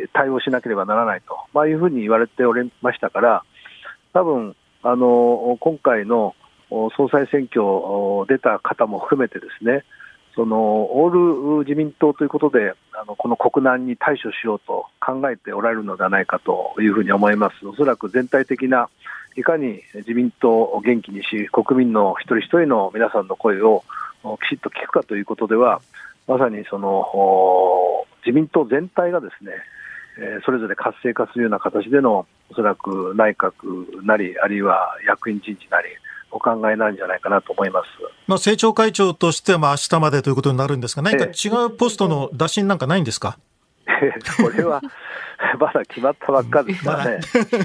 [0.05, 3.43] ー、対応しなければならないと、まあ、いうふうに言われておりましたから、
[4.13, 6.33] 多分あの今回の
[6.95, 7.61] 総裁選挙
[8.29, 9.83] 出た方も含めてですね、
[10.35, 17.67] そのオール自民党ということで、あのこの国難に対処しようと考えておられるのではないかというふうに思います。
[17.67, 18.89] おそらく全体的な
[19.35, 23.83] いかに自民党を元気にし、国民の一人一人の皆さんの声を
[24.41, 25.81] きちっと聞くかということでは、
[26.27, 29.51] まさにその自民党全体がですね、
[30.17, 35.89] えそれぞれ活性化するような形でのおそらく内閣なり、あるいは役員人事なり、
[36.33, 37.87] お考えなんじゃないかなと思います。
[38.27, 43.37] まあ、政調会長としては、まあ、明日までということになるんですが、何か違うポストの打診なんかないんですか、
[43.87, 44.11] え
[44.41, 44.81] これは、
[45.59, 47.11] まだ決まったばっかですからね、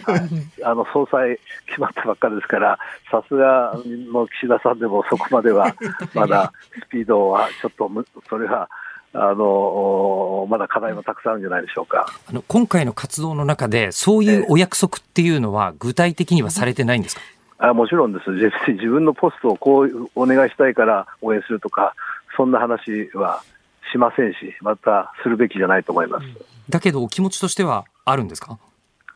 [0.04, 2.78] はい、あの総裁決まったばっかですから、
[3.10, 3.74] さすが
[4.12, 5.74] の岸田さんでもそこまでは、
[6.14, 6.52] まだ
[6.86, 7.90] スピードはちょっと、
[8.28, 8.68] それは。
[9.14, 12.12] あのまだ課題もたくさんあるんじゃないでしょうか。
[12.28, 18.30] あの今回の活動の中で、そういうお約束っていうのは、具体的にはされてないんですか、えあもちろんです、
[18.72, 21.94] 自分のポストをこうお願いしたいから応援するとか、
[22.36, 23.42] そんな話は
[23.90, 26.26] しませんし、またするべきじゃないと思います。
[26.68, 28.58] だけど、お気持ちとしてはあるんですか？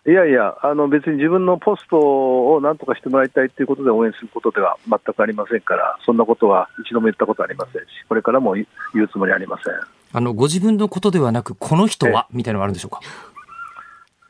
[0.04, 9.74] いやいや、あの別に自分のポストをなんとかしてもらいたいということで応援することでは全くありませんから、そんなことは一度も言ったことはありませんし、これからも言うつもりはありません。
[10.14, 12.26] あのご自分のことではなく、この人は？
[12.32, 13.00] みたいなのはあるんでしょうか？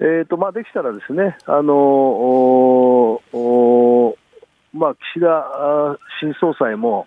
[0.05, 3.21] えーとまあ、できたらですね、あの
[4.73, 7.07] まあ、岸田新総裁も、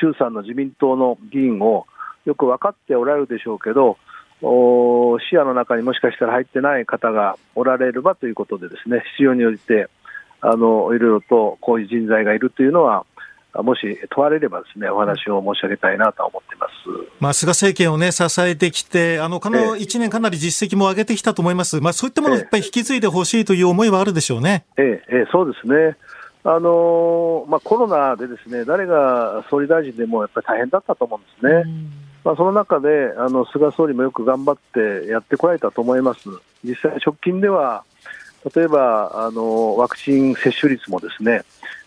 [0.00, 1.84] 衆参の自民党の議員を
[2.24, 3.98] よく分かっておられるでしょうけど、
[4.40, 9.88] お視野の中にもしかしたら入ってない方がおられればということで、ですね必要に応じて
[10.40, 13.04] あのいろいろとこういう人材がいるというのは、
[13.54, 13.80] もし
[14.10, 16.72] 問われればですね、お話を申し上げたいなと思っています。
[17.20, 21.80] まあ、菅政権をね、支えてきて、あの、この1年かなり実績も上げてきたと思います。
[21.80, 24.64] まあ、そういったものをやっぱり引き継いでほしいという思いはあるでしょうね。
[24.78, 25.96] ええ、ええ、そうですね。
[26.44, 31.72] あのまあ、コロナでですね、誰が総理大臣でもやっぱり大変だったと思うんですね。
[32.24, 36.28] まあ、その中で、あの、菅総理もよく頑張ってやってこられたと思います。
[36.64, 37.84] 実際直近では、
[38.54, 41.42] 例えば、あの、ワクチン接種率もですね、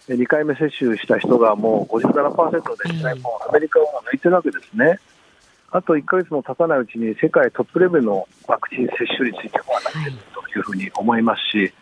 [0.07, 4.99] 2回目接種した人がもう57%で、実際もうアメリカを抜いてるわけですね。
[5.71, 11.73] あと1か月も経たないうちに世界トップレベルのワクチン接種率にもなっているというふうに思いますし、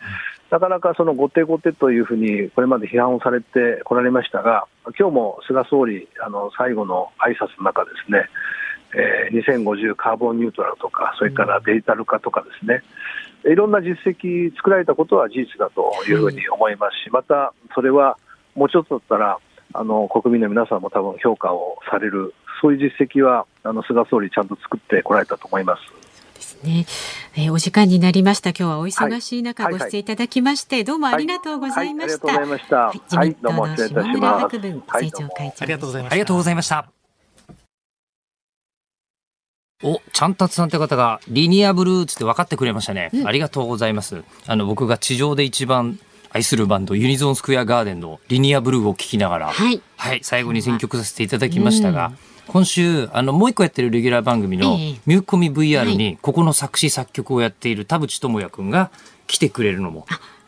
[0.50, 4.66] なかなかその後手後手というふうにこれまで批判をされてこられましたが、
[4.98, 8.28] 今日も菅総理、あの最後の挨拶の中ですね、
[8.94, 12.82] えー、2050カーボンニュートラルとか、それからデジタル化とかですね、
[13.44, 18.16] いろんな実績作られたことは事実だというふうに思いますし、またそれは
[18.54, 19.38] もうちょっとだったら、
[19.72, 25.82] あの国民の皆さんも多分評価をされる、そういう実績はあの菅総理、ちゃんと作ってこられたと思います。
[26.34, 26.86] ですね、
[27.36, 28.50] えー、お時間になりました。
[28.50, 32.26] 今日はお忙しい中、ご出演いただきまして、どうもありがとうございました。
[32.28, 32.76] はい、ありがとうございました。
[32.76, 36.12] はい、自民党の下村博文政調会長、ありがとうございました。
[36.12, 36.94] ありがとうございました。
[39.82, 44.22] お、ちゃんたつさんって方がリニアブルーつって分かってくれましたね、うん、ありがとうございます。
[44.46, 45.98] あの僕が地上で一番
[46.30, 52.12] 愛するバンドユニゾンスクエアガーデンのリニアブルーを聴きながら、はい、はい、最後に選曲させていただきましたが、
[52.48, 58.90] 今週あのもう一個やってるレギュラー番組の「ミューコミ VR」にここの作詞作曲をやっている田淵智也君が
[59.26, 60.06] 来てくれるのも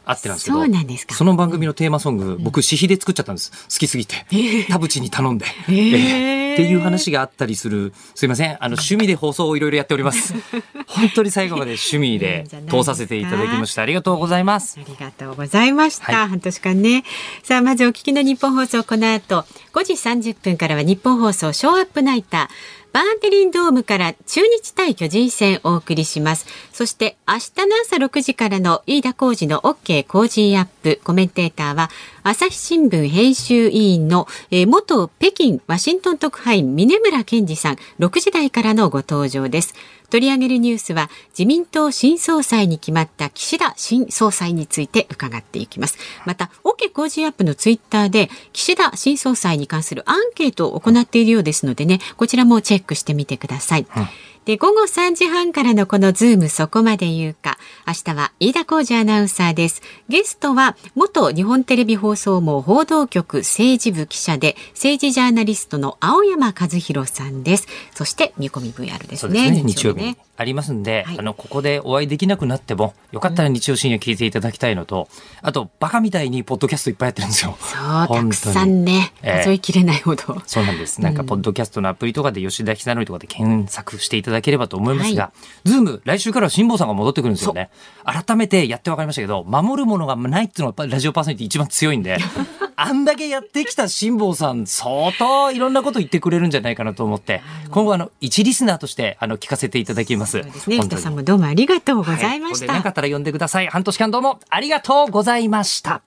[0.08, 3.50] あってなんですけど、その番組のテーマソング、僕、私費で作っちゃったんです。
[3.50, 4.24] 好きすぎて。
[4.68, 5.46] 田淵に頼んで。
[5.68, 7.92] えー、っていう話があったりする。
[8.14, 8.52] すいません。
[8.52, 10.32] あの、趣味で放送をいろいろやっております。
[10.86, 13.82] 本当に最後まで趣味で通させていただきました。
[13.82, 14.78] ありがとうございます。
[14.80, 16.04] ありがとうございました。
[16.04, 17.04] はい、半年間ね。
[17.42, 22.48] さあ、まずお聞きの日本放送、この後、5時30分からは日本放送ショーアップナイター。
[22.96, 26.46] バーテリンドームから中日対巨人戦お送りします。
[26.72, 31.90] そして明日の朝6時からの飯田浩二の OK 工事アップコメンテーターは
[32.22, 39.74] 朝日新聞編集委員の、え、元北京ワシントン特派員峯村健司さん6時台からのご登場です。
[40.10, 45.98] 取り上げるニュースは自民党新総裁に決まった岸田新総裁について伺っていきます。
[46.24, 53.86] また、OK 工事アップのツイッターで岸田新総裁に関するアンケートを行っているようですのでね、こちらもチェックしてみてください。
[53.96, 54.08] うん
[54.46, 57.58] で、午後3時半からのこのズームそこまで言うか。
[57.84, 59.82] 明日は飯田浩二アナウンサーです。
[60.08, 67.66] ゲストは元日本テレビ放送網報道局政治部記者で政治ジャーナリストの青山和弘さんです。
[67.92, 69.48] そして見込み VR ですね。
[69.48, 75.08] すね日曜日、ね、ありますんで、はい、あの、ここでお会いできなくなっても、よかったら日曜深夜聞いていただきたいのと、
[75.42, 77.56] うん、あと、バカみたいにポッドキャストいっぱいやってるんですよ。
[77.58, 81.00] そう、たくさんね、数えきれないほど、そうなんです。
[81.00, 85.32] なんか、ポッドキャストのアプリとかで吉田久典とかで検索していただければと思いますが、は
[85.64, 87.70] い、ズーム、来週からは辛坊さんが戻ってくるんですよね。
[88.04, 92.18] 改めてやって分かりましたけど、守るものがないっていうのがラジオパーソナリティ一番強いんで、
[92.76, 100.42] あんだけやってきた辛坊さん、相当いろんなこと言ってくれるんじゃないかなと思って、今後あの、一リスナーとしてあの、聞かせていただきます。
[100.42, 100.96] そうですね。
[100.96, 102.72] さんもどうもありがとうございました。
[102.72, 103.66] はい、なかったら呼んでください。
[103.68, 106.02] 半年間どうもありがとうございました。